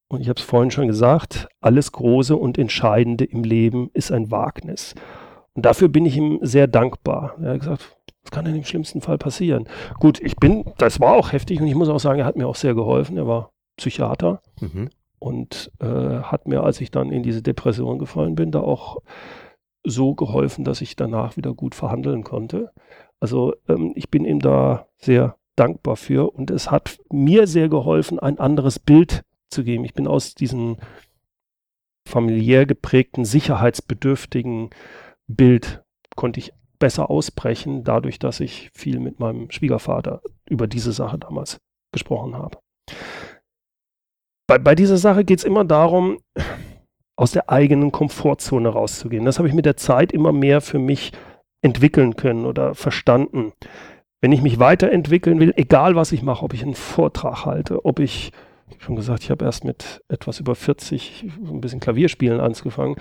Und 0.09 0.23
ich 0.23 0.29
habe 0.29 0.39
es 0.39 0.47
vorhin 0.47 0.71
schon 0.71 0.87
gesagt, 0.87 1.49
alles 1.61 1.93
Große 1.93 2.35
und 2.35 2.57
Entscheidende 2.57 3.25
im 3.25 3.43
Leben 3.43 3.91
ist 3.93 4.11
ein 4.11 4.31
Wagnis. 4.31 4.95
Und 5.53 5.67
dafür 5.67 5.89
bin 5.89 6.07
ich 6.07 6.17
ihm 6.17 6.39
sehr 6.41 6.69
dankbar. 6.69 7.35
Er 7.43 7.51
hat 7.51 7.61
gesagt, 7.61 7.99
was 8.23 8.31
kann 8.31 8.45
denn 8.45 8.55
im 8.55 8.65
schlimmsten 8.65 9.01
Fall 9.01 9.19
passieren? 9.19 9.69
Gut, 9.99 10.21
ich 10.21 10.37
bin, 10.37 10.65
das 10.79 11.01
war 11.01 11.15
auch 11.15 11.33
heftig 11.33 11.61
und 11.61 11.67
ich 11.67 11.75
muss 11.75 11.89
auch 11.89 12.01
sagen, 12.01 12.21
er 12.21 12.27
hat 12.27 12.37
mir 12.37 12.47
auch 12.47 12.55
sehr 12.55 12.75
geholfen. 12.75 13.17
Er 13.17 13.27
war 13.27 13.51
Psychiater 13.77 14.41
mhm. 14.61 14.91
und 15.19 15.73
äh, 15.81 15.87
hat 16.23 16.47
mir, 16.47 16.63
als 16.63 16.81
ich 16.81 16.91
dann 16.91 17.11
in 17.11 17.23
diese 17.23 17.43
Depression 17.43 17.99
gefallen 17.99 18.35
bin, 18.35 18.51
da 18.51 18.61
auch 18.61 18.99
so 19.89 20.15
geholfen, 20.15 20.65
dass 20.65 20.81
ich 20.81 20.97
danach 20.97 21.37
wieder 21.37 21.55
gut 21.55 21.75
verhandeln 21.75 22.25
konnte. 22.25 22.73
Also 23.21 23.55
ähm, 23.69 23.93
ich 23.97 24.11
bin 24.11 24.25
ihm 24.25 24.41
da 24.41 24.87
sehr 24.99 25.37
dankbar 25.57 25.97
für 25.97 26.33
und 26.33 26.51
es 26.51 26.71
hat 26.71 26.99
mir 27.11 27.47
sehr 27.47 27.69
geholfen, 27.69 28.19
ein 28.19 28.39
anderes 28.39 28.79
Bild 28.79 29.25
zu 29.51 29.65
geben. 29.65 29.85
Ich 29.85 29.95
bin 29.95 30.07
aus 30.07 30.35
diesem 30.35 30.77
familiär 32.07 32.65
geprägten, 32.65 33.25
sicherheitsbedürftigen 33.25 34.71
Bild, 35.27 35.83
konnte 36.17 36.41
ich 36.41 36.53
besser 36.79 37.11
ausbrechen, 37.11 37.85
dadurch, 37.85 38.19
dass 38.19 38.41
ich 38.41 38.71
viel 38.73 39.01
mit 39.01 39.19
meinem 39.21 39.51
Schwiegervater 39.51 40.23
über 40.49 40.67
diese 40.67 40.93
Sache 40.93 41.19
damals 41.19 41.59
gesprochen 41.93 42.37
habe. 42.37 42.59
Bei, 44.47 44.59
bei 44.59 44.75
dieser 44.75 44.97
Sache 44.97 45.25
geht 45.25 45.41
es 45.41 45.45
immer 45.45 45.65
darum, 45.65 46.19
aus 47.19 47.33
der 47.33 47.51
eigenen 47.51 47.91
Komfortzone 47.91 48.69
rauszugehen. 48.69 49.25
Das 49.25 49.39
habe 49.39 49.49
ich 49.49 49.55
mit 49.55 49.67
der 49.67 49.77
Zeit 49.77 50.13
immer 50.13 50.33
mehr 50.33 50.61
für 50.61 50.79
mich 50.79 51.11
entwickeln 51.63 52.15
können 52.15 52.47
oder 52.47 52.77
verstanden. 52.77 53.53
Wenn 54.21 54.31
ich 54.31 54.41
mich 54.41 54.61
weiterentwickeln 54.61 55.41
will, 55.41 55.53
egal 55.57 55.97
was 55.97 56.13
ich 56.13 56.23
mache, 56.23 56.45
ob 56.45 56.55
ich 56.55 56.63
einen 56.63 56.77
Vortrag 56.77 57.45
halte, 57.45 57.85
ob 57.85 57.99
ich, 57.99 58.31
ich 58.71 58.81
schon 58.81 58.95
gesagt, 58.95 59.25
ich 59.25 59.33
habe 59.33 59.45
erst 59.45 59.65
mit 59.65 60.01
etwas 60.09 60.39
über 60.39 60.55
40 60.55 61.27
ein 61.45 61.61
bisschen 61.61 61.81
Klavierspielen 61.81 62.39
angefangen. 62.39 62.95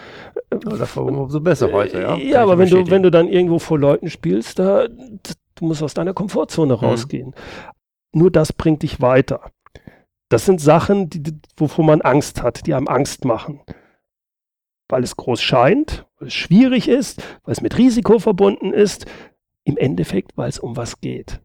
Ja, 0.52 0.58
das 0.58 0.98
war 0.98 1.06
umso 1.06 1.40
besser 1.40 1.72
heute, 1.72 2.02
ja. 2.02 2.16
Ja, 2.16 2.42
aber 2.42 2.58
wenn 2.58 2.72
du, 2.72 2.90
wenn 2.90 3.04
du 3.04 3.12
dann 3.12 3.28
irgendwo 3.28 3.60
vor 3.60 3.78
Leuten 3.78 4.10
spielst, 4.10 4.58
da, 4.58 4.88
du 4.88 5.66
musst 5.66 5.84
aus 5.84 5.94
deiner 5.94 6.16
Komfortzone 6.16 6.74
mhm. 6.74 6.80
rausgehen. 6.80 7.36
Nur 8.14 8.32
das 8.32 8.52
bringt 8.52 8.82
dich 8.82 9.00
weiter. 9.00 9.52
Das 10.30 10.46
sind 10.46 10.60
Sachen, 10.60 11.08
die, 11.08 11.40
wovor 11.56 11.86
man 11.86 12.02
Angst 12.02 12.42
hat, 12.42 12.66
die 12.66 12.74
einem 12.74 12.88
Angst 12.88 13.24
machen 13.26 13.62
weil 14.90 15.04
es 15.04 15.16
groß 15.16 15.42
scheint, 15.42 16.06
weil 16.20 16.28
es 16.28 16.34
schwierig 16.34 16.88
ist, 16.88 17.22
weil 17.44 17.54
es 17.54 17.62
mit 17.62 17.78
Risiko 17.78 18.20
verbunden 18.20 18.74
ist, 18.74 19.06
im 19.64 19.78
Endeffekt, 19.78 20.38
weil 20.38 20.50
es 20.50 20.60
um 20.60 20.78
was 20.78 21.02
geht. 21.02 21.42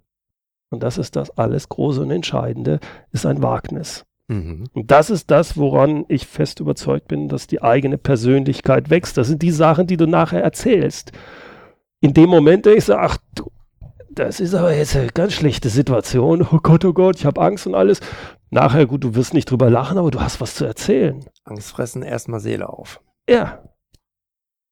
Und 0.70 0.82
das 0.82 0.96
ist 0.96 1.16
das 1.16 1.36
alles 1.36 1.68
Große 1.68 2.00
und 2.00 2.10
Entscheidende, 2.10 2.80
ist 3.10 3.26
ein 3.26 3.42
Wagnis. 3.42 4.06
Mhm. 4.28 4.64
Und 4.72 4.90
das 4.90 5.10
ist 5.10 5.30
das, 5.30 5.56
woran 5.56 6.04
ich 6.08 6.26
fest 6.26 6.60
überzeugt 6.60 7.08
bin, 7.08 7.28
dass 7.28 7.46
die 7.46 7.62
eigene 7.62 7.98
Persönlichkeit 7.98 8.88
wächst. 8.88 9.16
Das 9.16 9.28
sind 9.28 9.42
die 9.42 9.50
Sachen, 9.50 9.86
die 9.86 9.96
du 9.96 10.06
nachher 10.06 10.42
erzählst. 10.42 11.12
In 12.00 12.14
dem 12.14 12.30
Moment 12.30 12.64
denkst 12.64 12.86
du, 12.86 12.94
ach 12.98 13.18
du, 13.34 13.50
das 14.10 14.40
ist 14.40 14.54
aber 14.54 14.74
jetzt 14.74 14.96
eine 14.96 15.08
ganz 15.08 15.32
schlechte 15.32 15.68
Situation. 15.68 16.46
Oh 16.50 16.58
Gott, 16.62 16.84
oh 16.84 16.92
Gott, 16.92 17.16
ich 17.16 17.26
habe 17.26 17.40
Angst 17.40 17.66
und 17.66 17.74
alles. 17.74 18.00
Nachher, 18.50 18.86
gut, 18.86 19.04
du 19.04 19.14
wirst 19.14 19.34
nicht 19.34 19.50
drüber 19.50 19.70
lachen, 19.70 19.98
aber 19.98 20.10
du 20.10 20.20
hast 20.20 20.40
was 20.40 20.54
zu 20.54 20.64
erzählen. 20.64 21.24
Angst 21.44 21.70
fressen 21.70 22.02
erstmal 22.02 22.40
Seele 22.40 22.68
auf. 22.68 23.00
Ja. 23.28 23.62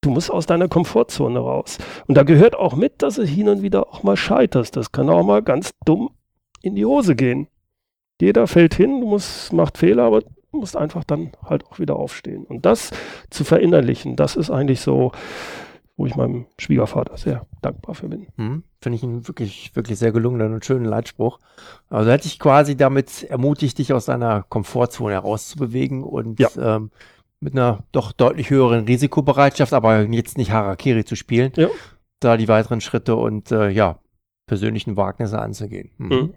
Du 0.02 0.10
musst 0.10 0.30
aus 0.30 0.46
deiner 0.46 0.68
Komfortzone 0.68 1.38
raus. 1.38 1.78
Und 2.06 2.16
da 2.16 2.22
gehört 2.22 2.56
auch 2.56 2.74
mit, 2.74 3.02
dass 3.02 3.16
du 3.16 3.24
hin 3.24 3.48
und 3.48 3.62
wieder 3.62 3.88
auch 3.88 4.02
mal 4.02 4.16
scheiterst. 4.16 4.76
Das 4.76 4.92
kann 4.92 5.10
auch 5.10 5.22
mal 5.24 5.42
ganz 5.42 5.72
dumm 5.84 6.10
in 6.62 6.74
die 6.74 6.86
Hose 6.86 7.14
gehen. 7.14 7.48
Jeder 8.20 8.46
fällt 8.46 8.74
hin, 8.74 9.00
du 9.00 9.06
musst, 9.06 9.52
macht 9.52 9.78
Fehler, 9.78 10.04
aber 10.04 10.20
du 10.20 10.28
musst 10.52 10.76
einfach 10.76 11.04
dann 11.04 11.32
halt 11.42 11.66
auch 11.66 11.78
wieder 11.78 11.96
aufstehen. 11.96 12.44
Und 12.44 12.66
das 12.66 12.90
zu 13.30 13.44
verinnerlichen, 13.44 14.16
das 14.16 14.36
ist 14.36 14.50
eigentlich 14.50 14.80
so, 14.80 15.12
wo 15.96 16.06
ich 16.06 16.16
meinem 16.16 16.46
Schwiegervater 16.58 17.16
sehr 17.18 17.46
dankbar 17.60 17.94
für 17.94 18.08
bin. 18.08 18.28
Hm, 18.36 18.64
Finde 18.80 18.96
ich 18.96 19.02
einen 19.02 19.28
wirklich, 19.28 19.76
wirklich 19.76 19.98
sehr 19.98 20.12
gelungenen 20.12 20.54
und 20.54 20.64
schönen 20.64 20.86
Leitspruch. 20.86 21.38
Also 21.90 22.10
hätte 22.10 22.26
ich 22.26 22.38
quasi 22.38 22.74
damit 22.74 23.24
ermutigt, 23.24 23.76
dich 23.76 23.92
aus 23.92 24.06
deiner 24.06 24.44
Komfortzone 24.48 25.12
herauszubewegen 25.12 26.02
und 26.02 26.40
ja. 26.40 26.48
ähm, 26.58 26.90
mit 27.40 27.54
einer 27.54 27.84
doch 27.92 28.12
deutlich 28.12 28.50
höheren 28.50 28.84
Risikobereitschaft, 28.84 29.72
aber 29.72 30.02
jetzt 30.02 30.38
nicht 30.38 30.52
Harakiri 30.52 31.04
zu 31.04 31.16
spielen, 31.16 31.52
ja. 31.56 31.68
da 32.20 32.36
die 32.36 32.48
weiteren 32.48 32.80
Schritte 32.80 33.16
und 33.16 33.50
äh, 33.50 33.70
ja, 33.70 33.98
persönlichen 34.46 34.96
Wagnisse 34.96 35.38
anzugehen. 35.38 35.90
Mhm. 35.96 36.08
Mhm. 36.08 36.34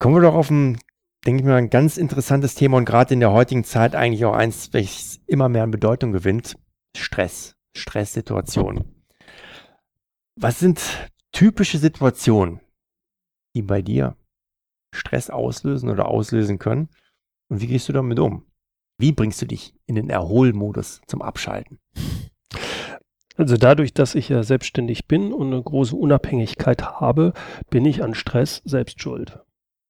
Kommen 0.00 0.16
wir 0.16 0.22
doch 0.22 0.34
auf 0.34 0.50
ein, 0.50 0.78
denke 1.24 1.42
ich 1.42 1.46
mal, 1.46 1.56
ein 1.56 1.70
ganz 1.70 1.96
interessantes 1.96 2.56
Thema 2.56 2.76
und 2.76 2.84
gerade 2.84 3.14
in 3.14 3.20
der 3.20 3.32
heutigen 3.32 3.64
Zeit 3.64 3.94
eigentlich 3.94 4.24
auch 4.24 4.34
eins, 4.34 4.72
welches 4.72 5.20
immer 5.26 5.48
mehr 5.48 5.62
an 5.62 5.70
Bedeutung 5.70 6.12
gewinnt. 6.12 6.56
Stress, 6.96 7.56
Stresssituationen. 7.76 8.84
Was 10.36 10.58
sind 10.58 10.82
typische 11.32 11.78
Situationen, 11.78 12.60
die 13.54 13.62
bei 13.62 13.82
dir 13.82 14.16
Stress 14.92 15.30
auslösen 15.30 15.90
oder 15.90 16.08
auslösen 16.08 16.58
können? 16.58 16.88
Und 17.48 17.60
wie 17.60 17.66
gehst 17.68 17.88
du 17.88 17.92
damit 17.92 18.18
um? 18.18 18.46
Wie 18.98 19.12
bringst 19.12 19.42
du 19.42 19.46
dich 19.46 19.74
in 19.86 19.94
den 19.94 20.10
Erholmodus 20.10 21.00
zum 21.06 21.22
Abschalten? 21.22 21.78
Also 23.36 23.56
dadurch, 23.56 23.92
dass 23.92 24.14
ich 24.14 24.28
ja 24.28 24.42
selbstständig 24.44 25.08
bin 25.08 25.32
und 25.32 25.52
eine 25.52 25.62
große 25.62 25.96
Unabhängigkeit 25.96 26.82
habe, 27.00 27.32
bin 27.68 27.84
ich 27.84 28.02
an 28.02 28.14
Stress 28.14 28.62
selbst 28.64 29.02
schuld. 29.02 29.40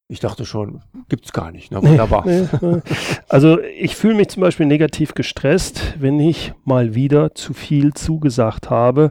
Ich 0.09 0.21
dachte 0.21 0.45
schon, 0.45 0.83
gibt 1.09 1.27
es 1.27 1.33
gar 1.33 1.51
nicht. 1.51 1.71
Na, 1.71 1.83
wunderbar. 1.83 2.27
Nee, 2.27 2.49
nee. 2.61 2.81
Also 3.29 3.61
ich 3.61 3.97
fühle 3.97 4.15
mich 4.15 4.29
zum 4.29 4.43
Beispiel 4.43 4.67
negativ 4.67 5.15
gestresst, 5.15 5.95
wenn 5.99 6.21
ich 6.21 6.53
mal 6.65 6.95
wieder 6.95 7.35
zu 7.35 7.55
viel 7.55 7.95
zugesagt 7.95 8.71
habe, 8.71 9.11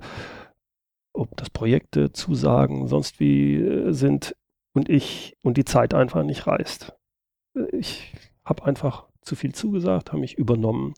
ob 1.13 1.35
das 1.37 1.49
Projekte, 1.49 2.11
Zusagen, 2.11 2.87
sonst 2.87 3.19
wie 3.19 3.55
äh, 3.55 3.91
sind 3.91 4.35
und 4.75 4.89
ich 4.89 5.35
und 5.43 5.57
die 5.57 5.65
Zeit 5.65 5.93
einfach 5.93 6.23
nicht 6.23 6.47
reißt. 6.47 6.95
Ich 7.71 8.15
habe 8.45 8.65
einfach 8.65 9.07
zu 9.23 9.35
viel 9.35 9.53
zugesagt, 9.53 10.11
habe 10.11 10.21
mich 10.21 10.37
übernommen. 10.37 10.93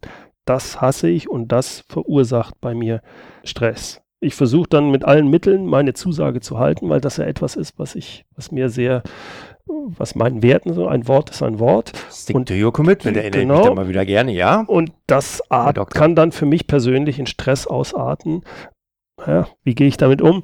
Das 0.46 0.82
hasse 0.82 1.10
ich 1.10 1.30
und 1.30 1.52
das 1.52 1.84
verursacht 1.88 2.60
bei 2.62 2.76
mir 2.76 3.02
Stress. 3.44 4.02
Ich 4.20 4.36
versuche 4.36 4.70
dann 4.70 4.92
mit 4.92 5.06
allen 5.06 5.30
Mitteln 5.30 5.66
meine 5.66 5.94
Zusage 5.94 6.40
zu 6.40 6.58
halten, 6.58 6.90
weil 6.90 7.02
das 7.02 7.18
ja 7.18 7.26
etwas 7.26 7.56
ist, 7.56 7.78
was 7.78 7.96
ich, 7.96 8.26
was 8.36 8.52
mir 8.52 8.70
sehr, 8.70 9.04
was 9.66 10.16
meinen 10.16 10.42
Werten 10.42 10.74
so, 10.74 10.88
ein 10.88 11.08
Wort 11.08 11.30
ist 11.32 11.44
ein 11.44 11.60
Wort. 11.60 11.92
Stick 12.12 12.36
und, 12.36 12.48
to 12.48 12.54
your 12.54 12.72
commitment, 12.72 13.18
erinnere 13.18 13.42
genau, 13.42 13.60
ich 13.62 13.66
mich 13.68 13.76
mal 13.76 13.90
wieder 13.90 14.06
gerne, 14.06 14.32
ja. 14.32 14.62
Und 14.62 14.94
das 15.08 15.52
Art 15.52 15.78
kann 15.94 16.16
dann 16.16 16.32
für 16.32 16.46
mich 16.46 16.68
persönlich 16.68 17.20
in 17.20 17.28
Stress 17.28 17.68
ausarten. 17.68 18.44
Ja, 19.26 19.48
wie 19.64 19.76
gehe 19.76 19.88
ich 19.88 19.98
damit 19.98 20.22
um? 20.22 20.44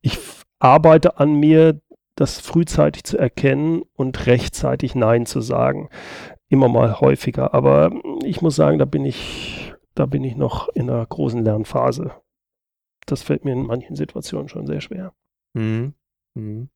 Ich 0.00 0.18
arbeite 0.58 1.18
an 1.18 1.34
mir, 1.34 1.80
das 2.16 2.40
frühzeitig 2.40 3.04
zu 3.04 3.18
erkennen 3.18 3.82
und 3.94 4.26
rechtzeitig 4.26 4.94
Nein 4.94 5.26
zu 5.26 5.40
sagen. 5.40 5.88
Immer 6.48 6.68
mal 6.68 7.00
häufiger. 7.00 7.54
Aber 7.54 7.90
ich 8.24 8.42
muss 8.42 8.56
sagen, 8.56 8.78
da 8.78 8.84
bin 8.84 9.04
ich, 9.04 9.72
da 9.94 10.06
bin 10.06 10.22
ich 10.24 10.36
noch 10.36 10.68
in 10.74 10.90
einer 10.90 11.04
großen 11.04 11.44
Lernphase. 11.44 12.12
Das 13.06 13.22
fällt 13.22 13.44
mir 13.44 13.52
in 13.52 13.66
manchen 13.66 13.96
Situationen 13.96 14.48
schon 14.48 14.66
sehr 14.66 14.80
schwer. 14.80 15.12
Mhm. 15.54 15.94
Mhm. 16.34 16.68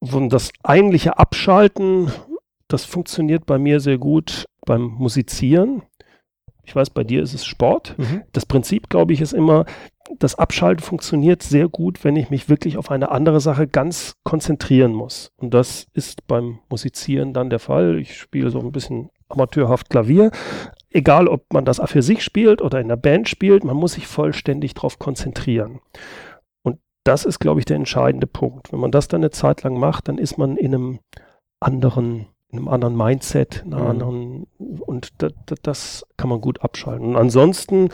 Und 0.00 0.30
das 0.30 0.50
eigentliche 0.62 1.18
Abschalten, 1.18 2.10
das 2.68 2.84
funktioniert 2.84 3.46
bei 3.46 3.58
mir 3.58 3.80
sehr 3.80 3.98
gut 3.98 4.46
beim 4.64 4.82
Musizieren. 4.82 5.82
Ich 6.70 6.76
weiß, 6.76 6.90
bei 6.90 7.02
dir 7.02 7.20
ist 7.20 7.34
es 7.34 7.44
Sport. 7.44 7.96
Mhm. 7.98 8.22
Das 8.30 8.46
Prinzip, 8.46 8.88
glaube 8.88 9.12
ich, 9.12 9.20
ist 9.20 9.32
immer, 9.32 9.64
das 10.20 10.36
Abschalten 10.36 10.84
funktioniert 10.84 11.42
sehr 11.42 11.68
gut, 11.68 12.04
wenn 12.04 12.14
ich 12.14 12.30
mich 12.30 12.48
wirklich 12.48 12.78
auf 12.78 12.92
eine 12.92 13.10
andere 13.10 13.40
Sache 13.40 13.66
ganz 13.66 14.14
konzentrieren 14.22 14.92
muss. 14.92 15.32
Und 15.36 15.52
das 15.52 15.88
ist 15.94 16.28
beim 16.28 16.60
Musizieren 16.68 17.32
dann 17.32 17.50
der 17.50 17.58
Fall. 17.58 17.98
Ich 17.98 18.16
spiele 18.16 18.50
so 18.50 18.60
ein 18.60 18.70
bisschen 18.70 19.10
amateurhaft 19.28 19.90
Klavier. 19.90 20.30
egal 20.90 21.26
ob 21.26 21.52
man 21.52 21.64
das 21.64 21.80
für 21.86 22.02
sich 22.02 22.22
spielt 22.22 22.62
oder 22.62 22.80
in 22.80 22.86
der 22.86 22.96
Band 22.96 23.28
spielt, 23.28 23.64
man 23.64 23.76
muss 23.76 23.94
sich 23.94 24.06
vollständig 24.06 24.74
darauf 24.74 25.00
konzentrieren. 25.00 25.80
Und 26.62 26.78
das 27.02 27.24
ist, 27.24 27.40
glaube 27.40 27.58
ich, 27.58 27.66
der 27.66 27.76
entscheidende 27.76 28.28
Punkt. 28.28 28.72
Wenn 28.72 28.78
man 28.78 28.92
das 28.92 29.08
dann 29.08 29.22
eine 29.22 29.30
Zeit 29.30 29.64
lang 29.64 29.76
macht, 29.76 30.06
dann 30.06 30.18
ist 30.18 30.38
man 30.38 30.56
in 30.56 30.72
einem 30.72 30.98
anderen, 31.58 32.26
in 32.52 32.58
einem 32.58 32.68
anderen 32.68 32.96
Mindset, 32.96 33.62
in 33.64 33.74
einer 33.74 33.84
mhm. 33.84 33.90
anderen, 33.90 34.46
und 34.58 35.10
das, 35.18 35.32
das 35.62 36.06
kann 36.16 36.28
man 36.28 36.40
gut 36.40 36.62
abschalten. 36.62 37.06
Und 37.08 37.16
ansonsten, 37.16 37.90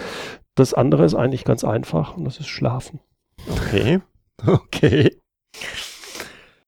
das 0.55 0.75
andere 0.75 1.05
ist 1.05 1.15
eigentlich 1.15 1.45
ganz 1.45 1.65
einfach 1.65 2.17
und 2.17 2.25
das 2.25 2.39
ist 2.41 2.49
Schlafen. 2.49 3.01
Okay. 3.49 4.01
Okay. 4.45 5.17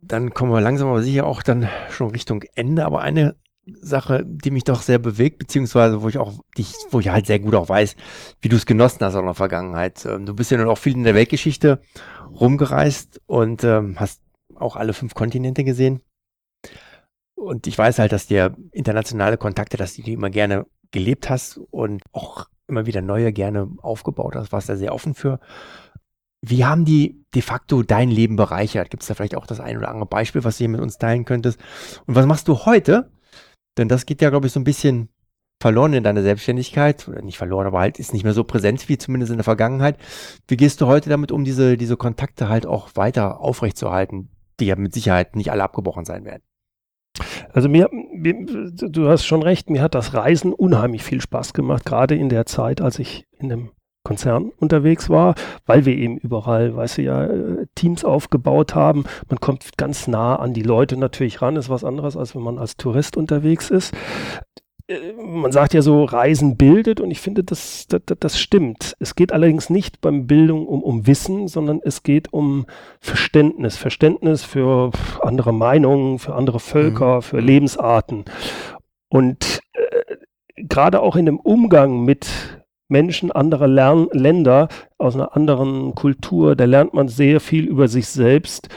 Dann 0.00 0.32
kommen 0.32 0.50
wir 0.52 0.62
langsam 0.62 0.88
aber 0.88 1.02
sicher 1.02 1.26
auch 1.26 1.42
dann 1.42 1.68
schon 1.90 2.10
Richtung 2.10 2.42
Ende. 2.54 2.86
Aber 2.86 3.02
eine 3.02 3.36
Sache, 3.66 4.24
die 4.26 4.50
mich 4.50 4.64
doch 4.64 4.80
sehr 4.80 4.98
bewegt, 4.98 5.38
beziehungsweise 5.38 6.02
wo 6.02 6.08
ich 6.08 6.18
auch 6.18 6.32
dich, 6.56 6.72
wo 6.90 7.00
ich 7.00 7.10
halt 7.10 7.26
sehr 7.26 7.40
gut 7.40 7.54
auch 7.54 7.68
weiß, 7.68 7.96
wie 8.40 8.48
du 8.48 8.56
es 8.56 8.66
genossen 8.66 9.04
hast 9.04 9.14
auch 9.14 9.20
in 9.20 9.26
der 9.26 9.34
Vergangenheit. 9.34 10.06
Ähm, 10.06 10.26
du 10.26 10.34
bist 10.34 10.50
ja 10.50 10.58
nun 10.58 10.68
auch 10.68 10.78
viel 10.78 10.94
in 10.94 11.04
der 11.04 11.14
Weltgeschichte 11.14 11.80
rumgereist 12.32 13.20
und 13.26 13.64
ähm, 13.64 14.00
hast 14.00 14.22
auch 14.54 14.76
alle 14.76 14.92
fünf 14.92 15.14
Kontinente 15.14 15.64
gesehen. 15.64 16.00
Und 17.38 17.68
ich 17.68 17.78
weiß 17.78 18.00
halt, 18.00 18.10
dass 18.12 18.26
dir 18.26 18.56
internationale 18.72 19.38
Kontakte, 19.38 19.76
dass 19.76 19.94
du 19.94 20.02
die 20.02 20.12
immer 20.12 20.28
gerne 20.28 20.66
gelebt 20.90 21.30
hast 21.30 21.58
und 21.70 22.02
auch 22.12 22.48
immer 22.66 22.84
wieder 22.84 23.00
neue 23.00 23.32
gerne 23.32 23.70
aufgebaut 23.78 24.34
hast, 24.34 24.52
warst 24.52 24.68
da 24.68 24.76
sehr 24.76 24.92
offen 24.92 25.14
für. 25.14 25.38
Wie 26.40 26.64
haben 26.64 26.84
die 26.84 27.24
de 27.34 27.42
facto 27.42 27.82
dein 27.82 28.10
Leben 28.10 28.36
bereichert? 28.36 28.90
Gibt 28.90 29.02
es 29.02 29.08
da 29.08 29.14
vielleicht 29.14 29.36
auch 29.36 29.46
das 29.46 29.60
ein 29.60 29.78
oder 29.78 29.88
andere 29.88 30.06
Beispiel, 30.06 30.42
was 30.42 30.56
du 30.56 30.62
hier 30.62 30.68
mit 30.68 30.80
uns 30.80 30.98
teilen 30.98 31.24
könntest? 31.24 31.60
Und 32.06 32.16
was 32.16 32.26
machst 32.26 32.48
du 32.48 32.66
heute? 32.66 33.10
Denn 33.76 33.88
das 33.88 34.04
geht 34.04 34.20
ja, 34.20 34.30
glaube 34.30 34.48
ich, 34.48 34.52
so 34.52 34.60
ein 34.60 34.64
bisschen 34.64 35.08
verloren 35.60 35.92
in 35.92 36.04
deiner 36.04 36.22
Selbstständigkeit. 36.22 37.08
Oder 37.08 37.22
nicht 37.22 37.38
verloren, 37.38 37.66
aber 37.66 37.78
halt 37.78 38.00
ist 38.00 38.12
nicht 38.12 38.24
mehr 38.24 38.34
so 38.34 38.44
präsent 38.44 38.88
wie 38.88 38.98
zumindest 38.98 39.30
in 39.30 39.38
der 39.38 39.44
Vergangenheit. 39.44 39.96
Wie 40.48 40.56
gehst 40.56 40.80
du 40.80 40.86
heute 40.86 41.08
damit 41.08 41.30
um, 41.30 41.44
diese, 41.44 41.76
diese 41.76 41.96
Kontakte 41.96 42.48
halt 42.48 42.66
auch 42.66 42.90
weiter 42.94 43.40
aufrechtzuerhalten, 43.40 44.30
die 44.58 44.66
ja 44.66 44.76
mit 44.76 44.92
Sicherheit 44.92 45.36
nicht 45.36 45.52
alle 45.52 45.62
abgebrochen 45.62 46.04
sein 46.04 46.24
werden? 46.24 46.42
Also 47.52 47.68
mir, 47.68 47.88
mir, 47.90 48.34
du 48.44 49.08
hast 49.08 49.24
schon 49.24 49.42
recht, 49.42 49.70
mir 49.70 49.82
hat 49.82 49.94
das 49.94 50.14
Reisen 50.14 50.52
unheimlich 50.52 51.02
viel 51.02 51.20
Spaß 51.20 51.52
gemacht, 51.52 51.84
gerade 51.84 52.14
in 52.14 52.28
der 52.28 52.46
Zeit, 52.46 52.80
als 52.80 52.98
ich 52.98 53.26
in 53.38 53.52
einem 53.52 53.70
Konzern 54.04 54.52
unterwegs 54.56 55.10
war, 55.10 55.34
weil 55.66 55.84
wir 55.84 55.94
eben 55.94 56.16
überall, 56.16 56.74
weißt 56.74 56.98
du 56.98 57.02
ja, 57.02 57.24
äh, 57.24 57.66
Teams 57.74 58.04
aufgebaut 58.04 58.74
haben. 58.74 59.04
Man 59.28 59.38
kommt 59.38 59.76
ganz 59.76 60.08
nah 60.08 60.36
an 60.36 60.54
die 60.54 60.62
Leute 60.62 60.96
natürlich 60.96 61.42
ran, 61.42 61.56
ist 61.56 61.68
was 61.68 61.84
anderes, 61.84 62.16
als 62.16 62.34
wenn 62.34 62.42
man 62.42 62.58
als 62.58 62.76
Tourist 62.76 63.16
unterwegs 63.16 63.70
ist. 63.70 63.94
Äh, 64.88 65.12
man 65.12 65.52
sagt 65.52 65.74
ja 65.74 65.82
so, 65.82 66.04
Reisen 66.04 66.56
bildet 66.56 67.00
und 67.00 67.10
ich 67.10 67.20
finde, 67.20 67.44
das, 67.44 67.86
das, 67.88 68.02
das 68.18 68.40
stimmt. 68.40 68.96
Es 68.98 69.14
geht 69.14 69.32
allerdings 69.32 69.70
nicht 69.70 70.00
beim 70.00 70.26
Bildung 70.26 70.66
um, 70.66 70.82
um 70.82 71.06
Wissen, 71.06 71.46
sondern 71.48 71.80
es 71.84 72.02
geht 72.02 72.32
um 72.32 72.66
Verständnis. 73.00 73.76
Verständnis 73.76 74.42
für 74.42 74.90
andere 75.20 75.52
Meinungen, 75.52 76.18
für 76.18 76.34
andere 76.34 76.60
Völker, 76.60 77.16
mhm. 77.16 77.22
für 77.22 77.40
Lebensarten. 77.40 78.24
Und 79.08 79.60
äh, 79.74 80.16
gerade 80.56 81.00
auch 81.00 81.16
in 81.16 81.26
dem 81.26 81.38
Umgang 81.38 82.04
mit 82.04 82.28
Menschen 82.88 83.30
anderer 83.30 83.68
Lern 83.68 84.08
Länder, 84.12 84.68
aus 84.96 85.14
einer 85.14 85.36
anderen 85.36 85.94
Kultur, 85.94 86.56
da 86.56 86.64
lernt 86.64 86.94
man 86.94 87.08
sehr 87.08 87.38
viel 87.38 87.66
über 87.66 87.86
sich 87.86 88.08
selbst 88.08 88.68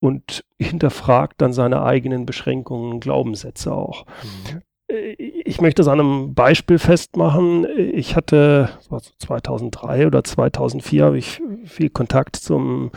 und 0.00 0.44
hinterfragt 0.58 1.40
dann 1.40 1.52
seine 1.52 1.84
eigenen 1.84 2.26
Beschränkungen 2.26 2.94
und 2.94 3.00
Glaubenssätze 3.00 3.72
auch. 3.72 4.04
Mhm. 4.52 4.62
Äh, 4.92 5.12
ich 5.12 5.60
möchte 5.60 5.82
es 5.82 5.88
an 5.88 6.00
einem 6.00 6.34
Beispiel 6.34 6.78
festmachen. 6.78 7.66
Ich 7.76 8.16
hatte 8.16 8.70
2003 9.18 10.06
oder 10.06 10.22
2004 10.22 11.04
habe 11.04 11.18
ich 11.18 11.40
viel 11.64 11.90
Kontakt 11.90 12.36
zum 12.36 12.90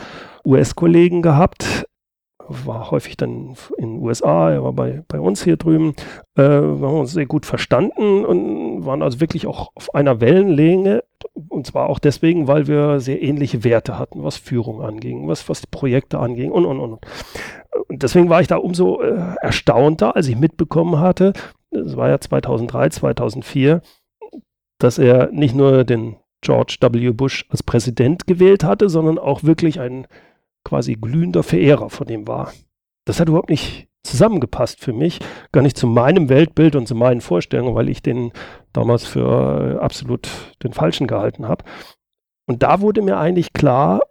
US-Kollegen 0.44 1.22
gehabt, 1.22 1.86
war 2.48 2.92
häufig 2.92 3.16
dann 3.16 3.56
in 3.76 3.94
den 3.94 4.02
USA, 4.02 4.52
er 4.52 4.62
war 4.62 4.72
bei, 4.72 5.02
bei 5.08 5.18
uns 5.18 5.42
hier 5.42 5.56
drüben. 5.56 5.94
Äh, 6.36 6.42
wir 6.42 6.86
haben 6.86 7.00
uns 7.00 7.12
sehr 7.12 7.26
gut 7.26 7.44
verstanden 7.46 8.24
und 8.24 8.86
waren 8.86 9.02
also 9.02 9.20
wirklich 9.20 9.46
auch 9.46 9.70
auf 9.74 9.94
einer 9.94 10.20
Wellenlänge. 10.20 11.02
Und 11.48 11.66
zwar 11.66 11.88
auch 11.88 11.98
deswegen, 11.98 12.46
weil 12.46 12.68
wir 12.68 13.00
sehr 13.00 13.20
ähnliche 13.20 13.64
Werte 13.64 13.98
hatten, 13.98 14.22
was 14.22 14.36
Führung 14.36 14.82
anging, 14.82 15.26
was, 15.26 15.48
was 15.48 15.66
Projekte 15.66 16.18
anging 16.20 16.52
und, 16.52 16.66
und, 16.66 16.78
und. 16.78 16.98
Und 17.88 18.02
deswegen 18.02 18.28
war 18.28 18.40
ich 18.40 18.46
da 18.46 18.56
umso 18.56 19.02
äh, 19.02 19.34
erstaunter, 19.42 20.16
als 20.16 20.28
ich 20.28 20.36
mitbekommen 20.36 21.00
hatte, 21.00 21.32
das 21.70 21.96
war 21.96 22.08
ja 22.08 22.20
2003, 22.20 22.90
2004, 22.90 23.82
dass 24.78 24.98
er 24.98 25.30
nicht 25.32 25.54
nur 25.54 25.84
den 25.84 26.16
George 26.42 26.76
W. 26.80 27.10
Bush 27.10 27.46
als 27.48 27.62
Präsident 27.62 28.26
gewählt 28.26 28.64
hatte, 28.64 28.88
sondern 28.88 29.18
auch 29.18 29.42
wirklich 29.42 29.80
ein 29.80 30.06
quasi 30.64 30.94
glühender 30.94 31.42
Verehrer 31.42 31.90
von 31.90 32.06
dem 32.06 32.26
war. 32.28 32.52
Das 33.06 33.20
hat 33.20 33.28
überhaupt 33.28 33.50
nicht 33.50 33.88
zusammengepasst 34.02 34.80
für 34.80 34.92
mich, 34.92 35.20
gar 35.52 35.62
nicht 35.62 35.76
zu 35.76 35.86
meinem 35.86 36.28
Weltbild 36.28 36.76
und 36.76 36.86
zu 36.86 36.94
meinen 36.94 37.20
Vorstellungen, 37.20 37.74
weil 37.74 37.88
ich 37.88 38.02
den 38.02 38.32
damals 38.72 39.04
für 39.04 39.80
absolut 39.82 40.28
den 40.62 40.72
Falschen 40.72 41.06
gehalten 41.06 41.48
habe. 41.48 41.64
Und 42.48 42.62
da 42.62 42.80
wurde 42.80 43.02
mir 43.02 43.18
eigentlich 43.18 43.52
klar, 43.52 44.02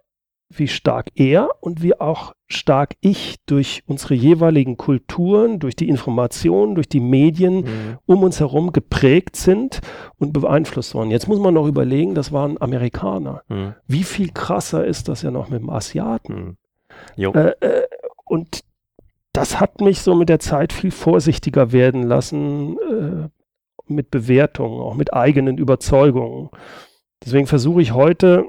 wie 0.48 0.68
stark 0.68 1.10
er 1.16 1.50
und 1.60 1.82
wie 1.82 1.98
auch 1.98 2.34
stark 2.46 2.94
ich 3.00 3.36
durch 3.46 3.82
unsere 3.86 4.14
jeweiligen 4.14 4.76
Kulturen, 4.76 5.58
durch 5.58 5.74
die 5.74 5.88
Informationen, 5.88 6.76
durch 6.76 6.88
die 6.88 7.00
Medien 7.00 7.56
mhm. 7.56 7.98
um 8.06 8.22
uns 8.22 8.38
herum 8.38 8.72
geprägt 8.72 9.36
sind 9.36 9.80
und 10.18 10.32
beeinflusst 10.32 10.94
worden. 10.94 11.10
Jetzt 11.10 11.26
muss 11.26 11.40
man 11.40 11.54
noch 11.54 11.66
überlegen, 11.66 12.14
das 12.14 12.30
waren 12.30 12.60
Amerikaner. 12.60 13.42
Mhm. 13.48 13.74
Wie 13.86 14.04
viel 14.04 14.30
krasser 14.30 14.84
ist 14.84 15.08
das 15.08 15.22
ja 15.22 15.30
noch 15.30 15.48
mit 15.48 15.60
dem 15.60 15.70
Asiaten? 15.70 16.56
Mhm. 17.16 17.32
Äh, 17.34 17.48
äh, 17.60 17.86
und 18.24 18.60
das 19.32 19.60
hat 19.60 19.80
mich 19.80 20.00
so 20.00 20.14
mit 20.14 20.28
der 20.28 20.38
Zeit 20.38 20.72
viel 20.72 20.90
vorsichtiger 20.90 21.72
werden 21.72 22.04
lassen 22.04 22.78
äh, 22.78 23.28
mit 23.86 24.10
Bewertungen, 24.10 24.80
auch 24.80 24.94
mit 24.94 25.12
eigenen 25.12 25.58
Überzeugungen. 25.58 26.50
Deswegen 27.24 27.46
versuche 27.46 27.82
ich 27.82 27.92
heute 27.92 28.44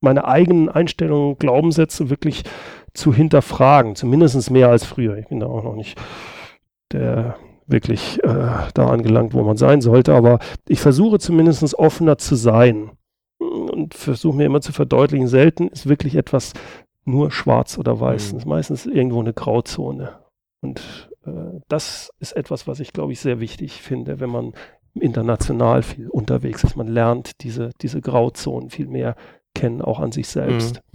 meine 0.00 0.26
eigenen 0.26 0.68
Einstellungen, 0.68 1.36
Glaubenssätze 1.38 2.10
wirklich 2.10 2.44
zu 2.94 3.14
hinterfragen, 3.14 3.94
zumindest 3.94 4.50
mehr 4.50 4.68
als 4.68 4.84
früher. 4.84 5.16
Ich 5.16 5.28
bin 5.28 5.40
da 5.40 5.46
auch 5.46 5.64
noch 5.64 5.76
nicht 5.76 6.00
der 6.92 7.36
wirklich 7.66 8.22
äh, 8.24 8.68
da 8.74 8.88
angelangt, 8.88 9.32
wo 9.32 9.42
man 9.42 9.56
sein 9.56 9.80
sollte, 9.80 10.12
aber 10.14 10.40
ich 10.66 10.80
versuche 10.80 11.20
zumindest 11.20 11.74
offener 11.74 12.18
zu 12.18 12.34
sein 12.34 12.90
und 13.38 13.94
versuche 13.94 14.36
mir 14.36 14.46
immer 14.46 14.60
zu 14.60 14.72
verdeutlichen, 14.72 15.28
selten 15.28 15.68
ist 15.68 15.88
wirklich 15.88 16.16
etwas 16.16 16.52
nur 17.04 17.30
schwarz 17.30 17.78
oder 17.78 18.00
weiß. 18.00 18.32
Mhm. 18.32 18.36
Es 18.36 18.42
ist 18.42 18.48
meistens 18.48 18.86
irgendwo 18.86 19.20
eine 19.20 19.32
Grauzone. 19.32 20.18
Und 20.60 21.10
äh, 21.24 21.60
das 21.68 22.10
ist 22.18 22.32
etwas, 22.32 22.66
was 22.66 22.80
ich, 22.80 22.92
glaube 22.92 23.12
ich, 23.12 23.20
sehr 23.20 23.40
wichtig 23.40 23.80
finde, 23.80 24.20
wenn 24.20 24.30
man 24.30 24.52
international 24.94 25.82
viel 25.82 26.08
unterwegs 26.08 26.64
ist. 26.64 26.76
Man 26.76 26.88
lernt 26.88 27.42
diese, 27.42 27.70
diese 27.80 28.00
Grauzonen 28.00 28.70
viel 28.70 28.88
mehr 28.88 29.14
kennen, 29.54 29.82
auch 29.82 30.00
an 30.00 30.12
sich 30.12 30.28
selbst. 30.28 30.76
Mhm. 30.76 30.90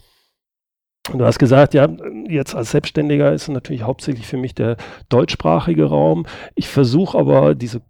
Und 1.13 1.19
du 1.19 1.25
hast 1.25 1.37
gesagt, 1.37 1.75
ja, 1.75 1.87
jetzt 2.27 2.55
als 2.55 2.71
Selbstständiger 2.71 3.31
ist 3.31 3.47
natürlich 3.47 3.83
hauptsächlich 3.83 4.25
für 4.25 4.37
mich 4.37 4.55
der 4.55 4.77
deutschsprachige 5.09 5.85
Raum. 5.85 6.25
Ich 6.55 6.67
versuche 6.67 7.17
aber 7.17 7.53
diese 7.53 7.81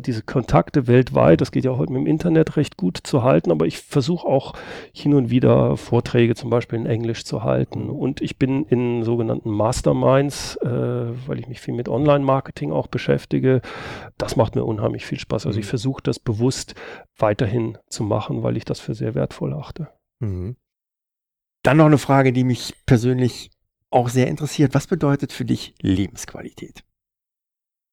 diese 0.00 0.22
Kontakte 0.22 0.86
weltweit, 0.86 1.40
das 1.40 1.52
geht 1.52 1.64
ja 1.64 1.76
heute 1.76 1.92
mit 1.92 2.02
dem 2.02 2.06
Internet 2.06 2.56
recht 2.56 2.76
gut 2.76 2.98
zu 3.02 3.22
halten, 3.22 3.50
aber 3.50 3.66
ich 3.66 3.78
versuche 3.78 4.26
auch 4.26 4.54
hin 4.92 5.14
und 5.14 5.30
wieder 5.30 5.76
Vorträge 5.76 6.34
zum 6.34 6.50
Beispiel 6.50 6.78
in 6.78 6.86
Englisch 6.86 7.24
zu 7.24 7.42
halten. 7.42 7.90
Und 7.90 8.20
ich 8.20 8.38
bin 8.38 8.64
in 8.64 9.02
sogenannten 9.04 9.50
Masterminds, 9.50 10.56
äh, 10.56 10.68
weil 10.68 11.38
ich 11.38 11.48
mich 11.48 11.60
viel 11.60 11.74
mit 11.74 11.88
Online-Marketing 11.88 12.72
auch 12.72 12.86
beschäftige. 12.86 13.62
Das 14.18 14.36
macht 14.36 14.54
mir 14.54 14.64
unheimlich 14.64 15.06
viel 15.06 15.18
Spaß. 15.18 15.46
Also 15.46 15.58
ich 15.58 15.66
mhm. 15.66 15.70
versuche 15.70 16.02
das 16.02 16.18
bewusst 16.18 16.74
weiterhin 17.16 17.78
zu 17.88 18.04
machen, 18.04 18.42
weil 18.42 18.56
ich 18.56 18.64
das 18.64 18.80
für 18.80 18.94
sehr 18.94 19.14
wertvoll 19.14 19.54
achte. 19.54 19.88
Mhm. 20.20 20.56
Dann 21.62 21.76
noch 21.76 21.86
eine 21.86 21.98
Frage, 21.98 22.32
die 22.32 22.44
mich 22.44 22.74
persönlich 22.86 23.50
auch 23.90 24.08
sehr 24.08 24.26
interessiert. 24.26 24.74
Was 24.74 24.86
bedeutet 24.86 25.32
für 25.32 25.44
dich 25.44 25.74
Lebensqualität? 25.80 26.82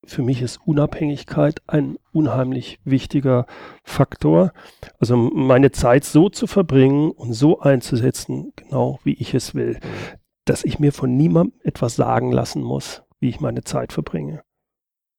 Für 0.05 0.21
mich 0.21 0.41
ist 0.41 0.59
Unabhängigkeit 0.65 1.61
ein 1.67 1.97
unheimlich 2.11 2.79
wichtiger 2.83 3.45
Faktor. 3.83 4.53
Also 4.97 5.17
meine 5.17 5.71
Zeit 5.71 6.03
so 6.03 6.29
zu 6.29 6.47
verbringen 6.47 7.11
und 7.11 7.33
so 7.33 7.59
einzusetzen, 7.59 8.53
genau 8.55 8.99
wie 9.03 9.13
ich 9.13 9.33
es 9.33 9.53
will, 9.55 9.79
dass 10.45 10.63
ich 10.63 10.79
mir 10.79 10.93
von 10.93 11.15
niemandem 11.15 11.59
etwas 11.63 11.95
sagen 11.95 12.31
lassen 12.31 12.63
muss, 12.63 13.03
wie 13.19 13.29
ich 13.29 13.39
meine 13.39 13.63
Zeit 13.63 13.93
verbringe. 13.93 14.41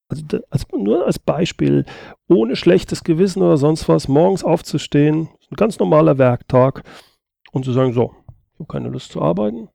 Also, 0.09 0.25
also 0.51 0.67
nur 0.77 1.07
als 1.07 1.21
Beispiel, 1.21 1.85
ohne 2.29 2.57
schlechtes 2.57 3.05
Gewissen 3.05 3.43
oder 3.43 3.59
sonst 3.59 3.89
was, 3.89 4.09
morgens 4.09 4.43
aufzustehen, 4.43 5.29
ein 5.51 5.57
ganz 5.57 5.79
normaler 5.79 6.19
Werktag, 6.19 6.83
und 7.53 7.65
zu 7.65 7.73
sagen, 7.73 7.93
so, 7.93 8.15
ich 8.53 8.61
habe 8.61 8.67
keine 8.67 8.89
Lust 8.89 9.13
zu 9.13 9.21
arbeiten 9.21 9.69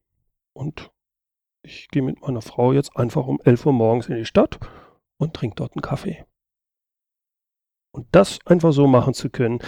und 0.53 0.91
ich 1.63 1.89
gehe 1.89 2.01
mit 2.01 2.21
meiner 2.21 2.41
Frau 2.41 2.73
jetzt 2.73 2.95
einfach 2.95 3.25
um 3.27 3.39
11 3.43 3.65
Uhr 3.65 3.73
morgens 3.73 4.07
in 4.07 4.15
die 4.15 4.25
Stadt 4.25 4.59
und 5.17 5.33
trinke 5.33 5.55
dort 5.55 5.73
einen 5.75 5.81
Kaffee. 5.81 6.25
Und 7.91 8.07
das 8.11 8.39
einfach 8.45 8.73
so 8.73 8.87
machen 8.87 9.13
zu 9.13 9.29
können, 9.29 9.59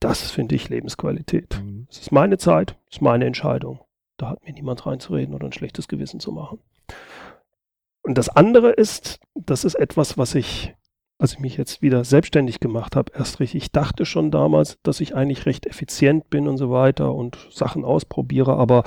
das 0.00 0.30
finde 0.30 0.54
ich 0.54 0.70
Lebensqualität. 0.70 1.60
Mhm. 1.62 1.86
Es 1.90 1.98
ist 1.98 2.12
meine 2.12 2.38
Zeit, 2.38 2.78
es 2.88 2.96
ist 2.96 3.02
meine 3.02 3.26
Entscheidung. 3.26 3.80
Da 4.16 4.30
hat 4.30 4.44
mir 4.44 4.52
niemand 4.52 4.86
reinzureden 4.86 5.34
oder 5.34 5.46
ein 5.46 5.52
schlechtes 5.52 5.86
Gewissen 5.88 6.20
zu 6.20 6.32
machen. 6.32 6.60
Und 8.02 8.16
das 8.16 8.28
andere 8.28 8.70
ist, 8.70 9.20
das 9.34 9.64
ist 9.64 9.74
etwas, 9.74 10.16
was 10.16 10.34
ich, 10.34 10.74
als 11.18 11.34
ich 11.34 11.40
mich 11.40 11.56
jetzt 11.56 11.82
wieder 11.82 12.04
selbstständig 12.04 12.60
gemacht 12.60 12.96
habe, 12.96 13.12
erst 13.14 13.40
richtig, 13.40 13.64
ich 13.64 13.72
dachte 13.72 14.06
schon 14.06 14.30
damals, 14.30 14.78
dass 14.82 15.00
ich 15.00 15.14
eigentlich 15.14 15.46
recht 15.46 15.66
effizient 15.66 16.30
bin 16.30 16.48
und 16.48 16.56
so 16.56 16.70
weiter 16.70 17.14
und 17.14 17.36
Sachen 17.50 17.84
ausprobiere, 17.84 18.56
aber 18.56 18.84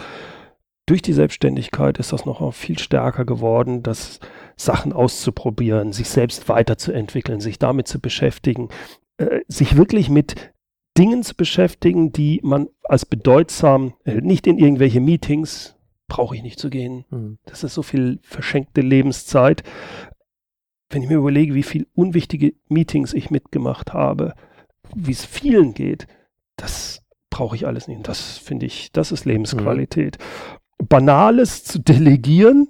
durch 0.88 1.02
die 1.02 1.14
Selbstständigkeit 1.14 2.00
ist 2.00 2.14
das 2.14 2.26
noch 2.26 2.54
viel 2.54 2.80
stärker 2.80 3.26
geworden, 3.26 3.84
dass 3.84 4.20
Sachen 4.56 4.94
auszuprobieren, 4.94 5.92
sich 5.94 6.10
selbst 6.10 6.50
weiterzuentwickeln, 6.50 7.42
sich 7.42 7.60
damit 7.60 7.88
zu 7.88 8.00
beschäftigen, 8.00 8.70
äh, 9.18 9.42
sich 9.48 9.76
wirklich 9.78 10.10
mit 10.10 10.54
Dingen 10.98 11.24
zu 11.24 11.36
beschäftigen, 11.36 12.12
die 12.12 12.40
man 12.42 12.70
als 12.84 13.06
bedeutsam, 13.06 13.94
äh, 14.06 14.22
nicht 14.22 14.48
in 14.48 14.58
irgendwelche 14.58 15.02
Meetings, 15.02 15.76
brauche 16.08 16.36
ich 16.36 16.42
nicht 16.42 16.58
zu 16.58 16.70
gehen. 16.70 17.06
Mhm. 17.10 17.38
Das 17.46 17.64
ist 17.66 17.74
so 17.74 17.84
viel 17.84 18.20
verschenkte 18.24 18.80
Lebenszeit. 18.80 19.64
Wenn 20.90 21.04
ich 21.04 21.10
mir 21.10 21.18
überlege, 21.18 21.54
wie 21.54 21.64
viel 21.64 21.86
unwichtige 21.96 22.54
Meetings 22.70 23.14
ich 23.14 23.30
mitgemacht 23.30 23.92
habe, 23.92 24.34
wie 24.96 25.12
es 25.12 25.26
vielen 25.26 25.74
geht, 25.74 26.08
das 26.56 27.04
brauche 27.30 27.58
ich 27.58 27.68
alles 27.68 27.90
nicht. 27.90 28.08
das 28.08 28.38
finde 28.38 28.66
ich, 28.66 28.94
das 28.94 29.12
ist 29.12 29.26
Lebensqualität. 29.26 30.18
Mhm. 30.18 30.58
Banales 30.78 31.64
zu 31.64 31.80
delegieren 31.80 32.68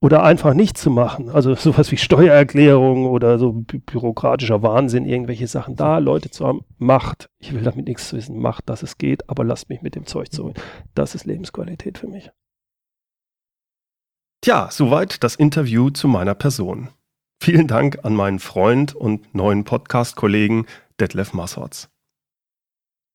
oder 0.00 0.22
einfach 0.22 0.54
nicht 0.54 0.78
zu 0.78 0.90
machen. 0.90 1.28
Also 1.28 1.54
sowas 1.54 1.90
wie 1.90 1.96
Steuererklärung 1.96 3.06
oder 3.06 3.38
so 3.38 3.52
bü 3.52 3.78
bürokratischer 3.78 4.62
Wahnsinn, 4.62 5.06
irgendwelche 5.06 5.46
Sachen. 5.46 5.76
Da 5.76 5.98
Leute 5.98 6.30
zu 6.30 6.46
haben, 6.46 6.64
macht. 6.78 7.28
Ich 7.38 7.52
will 7.52 7.62
damit 7.62 7.86
nichts 7.86 8.12
wissen, 8.12 8.38
macht, 8.38 8.68
dass 8.68 8.82
es 8.82 8.98
geht, 8.98 9.28
aber 9.28 9.44
lasst 9.44 9.68
mich 9.68 9.82
mit 9.82 9.94
dem 9.94 10.06
Zeug 10.06 10.30
zurück. 10.30 10.56
Das 10.94 11.14
ist 11.14 11.24
Lebensqualität 11.24 11.98
für 11.98 12.08
mich. 12.08 12.30
Tja, 14.40 14.68
soweit 14.70 15.24
das 15.24 15.34
Interview 15.34 15.90
zu 15.90 16.06
meiner 16.06 16.34
Person. 16.34 16.88
Vielen 17.42 17.66
Dank 17.66 18.04
an 18.04 18.14
meinen 18.14 18.38
Freund 18.38 18.94
und 18.94 19.34
neuen 19.34 19.64
Podcast-Kollegen 19.64 20.66
Detlef 21.00 21.32
Massorts. 21.32 21.88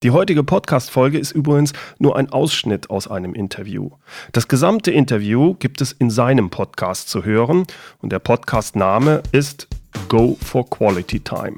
Die 0.04 0.12
heutige 0.12 0.44
Podcast-Folge 0.44 1.18
ist 1.18 1.32
übrigens 1.32 1.72
nur 1.98 2.18
ein 2.18 2.30
Ausschnitt 2.30 2.90
aus 2.90 3.08
einem 3.08 3.34
Interview. 3.34 3.92
Das 4.34 4.50
gesamte 4.50 4.92
Interview 4.92 5.54
gibt 5.54 5.80
es 5.80 5.94
in 5.94 6.10
seinem 6.10 6.50
Podcast 6.50 7.08
zu 7.08 7.24
hören 7.24 7.66
und 8.02 8.12
der 8.12 8.20
Podcast-Name 8.20 9.24
ist 9.32 9.70
Go 10.10 10.38
for 10.44 10.70
Quality 10.70 11.22
Time. 11.22 11.56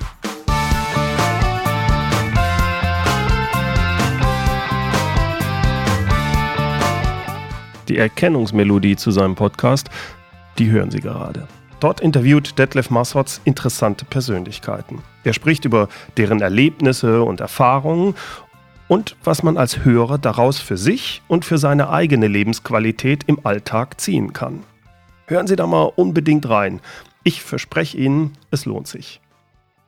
Die 7.88 7.98
Erkennungsmelodie 7.98 8.96
zu 8.96 9.10
seinem 9.10 9.34
Podcast, 9.34 9.90
die 10.60 10.70
hören 10.70 10.92
Sie 10.92 11.00
gerade. 11.00 11.48
Dort 11.80 12.00
interviewt 12.00 12.58
Detlef 12.58 12.90
Massotz 12.90 13.42
interessante 13.44 14.06
Persönlichkeiten. 14.06 15.04
Er 15.24 15.34
spricht 15.34 15.66
über 15.66 15.90
deren 16.18 16.42
Erlebnisse 16.42 17.24
und 17.24 17.42
Erfahrungen 17.42 18.16
und 18.88 19.16
was 19.24 19.44
man 19.44 19.58
als 19.58 19.84
Hörer 19.84 20.18
daraus 20.18 20.60
für 20.60 20.78
sich 20.78 21.22
und 21.28 21.44
für 21.46 21.58
seine 21.58 21.90
eigene 21.90 22.28
Lebensqualität 22.28 23.24
im 23.28 23.46
Alltag 23.46 24.00
ziehen 24.00 24.34
kann. 24.34 24.64
Hören 25.28 25.48
Sie 25.48 25.56
da 25.56 25.66
mal 25.68 25.92
unbedingt 25.96 26.48
rein. 26.48 26.82
Ich 27.24 27.42
verspreche 27.42 27.98
Ihnen, 27.98 28.38
es 28.52 28.66
lohnt 28.66 28.88
sich. 28.88 29.22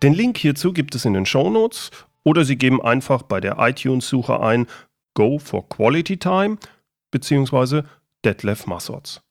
Den 0.03 0.13
Link 0.13 0.37
hierzu 0.37 0.73
gibt 0.73 0.95
es 0.95 1.05
in 1.05 1.13
den 1.13 1.25
Show 1.25 1.49
Notes 1.49 1.91
oder 2.23 2.43
Sie 2.43 2.57
geben 2.57 2.81
einfach 2.81 3.21
bei 3.21 3.39
der 3.39 3.57
iTunes-Suche 3.59 4.39
ein 4.41 4.67
Go 5.13 5.39
for 5.39 5.67
Quality 5.69 6.17
Time 6.17 6.57
bzw. 7.11 7.83
Detlef 8.25 8.67
Massotz. 8.67 9.21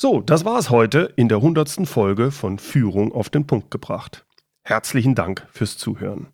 So, 0.00 0.20
das 0.20 0.44
war's 0.44 0.70
heute 0.70 1.12
in 1.16 1.28
der 1.28 1.38
100. 1.38 1.88
Folge 1.88 2.30
von 2.30 2.60
Führung 2.60 3.10
auf 3.12 3.30
den 3.30 3.48
Punkt 3.48 3.72
gebracht. 3.72 4.24
Herzlichen 4.62 5.16
Dank 5.16 5.44
fürs 5.50 5.76
Zuhören. 5.76 6.28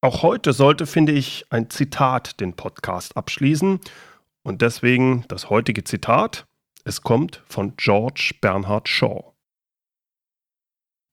Auch 0.00 0.22
heute 0.22 0.52
sollte, 0.52 0.86
finde 0.86 1.12
ich, 1.12 1.46
ein 1.50 1.70
Zitat 1.70 2.38
den 2.38 2.54
Podcast 2.54 3.16
abschließen 3.16 3.80
und 4.44 4.62
deswegen 4.62 5.24
das 5.26 5.50
heutige 5.50 5.82
Zitat 5.82 6.46
es 6.84 7.02
kommt 7.02 7.42
von 7.46 7.74
George 7.76 8.34
Bernhard 8.40 8.88
Shaw. 8.88 9.34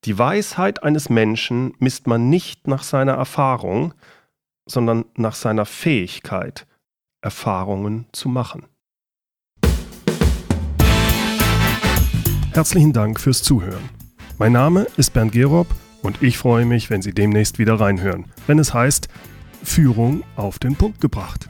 Die 0.05 0.17
Weisheit 0.17 0.83
eines 0.83 1.09
Menschen 1.09 1.73
misst 1.79 2.05
man 2.05 2.29
nicht 2.29 2.67
nach 2.67 2.83
seiner 2.83 3.13
Erfahrung, 3.13 3.93
sondern 4.67 5.05
nach 5.15 5.35
seiner 5.35 5.65
Fähigkeit, 5.65 6.67
Erfahrungen 7.21 8.05
zu 8.11 8.29
machen. 8.29 8.67
Herzlichen 12.53 12.93
Dank 12.93 13.19
fürs 13.19 13.43
Zuhören. 13.43 13.89
Mein 14.37 14.51
Name 14.51 14.87
ist 14.95 15.11
Bernd 15.13 15.31
Gerob 15.31 15.67
und 16.03 16.21
ich 16.21 16.37
freue 16.37 16.65
mich, 16.65 16.89
wenn 16.89 17.01
Sie 17.01 17.13
demnächst 17.13 17.57
wieder 17.57 17.79
reinhören, 17.79 18.31
wenn 18.47 18.59
es 18.59 18.73
heißt 18.73 19.07
Führung 19.63 20.23
auf 20.35 20.59
den 20.59 20.75
Punkt 20.75 21.01
gebracht. 21.01 21.49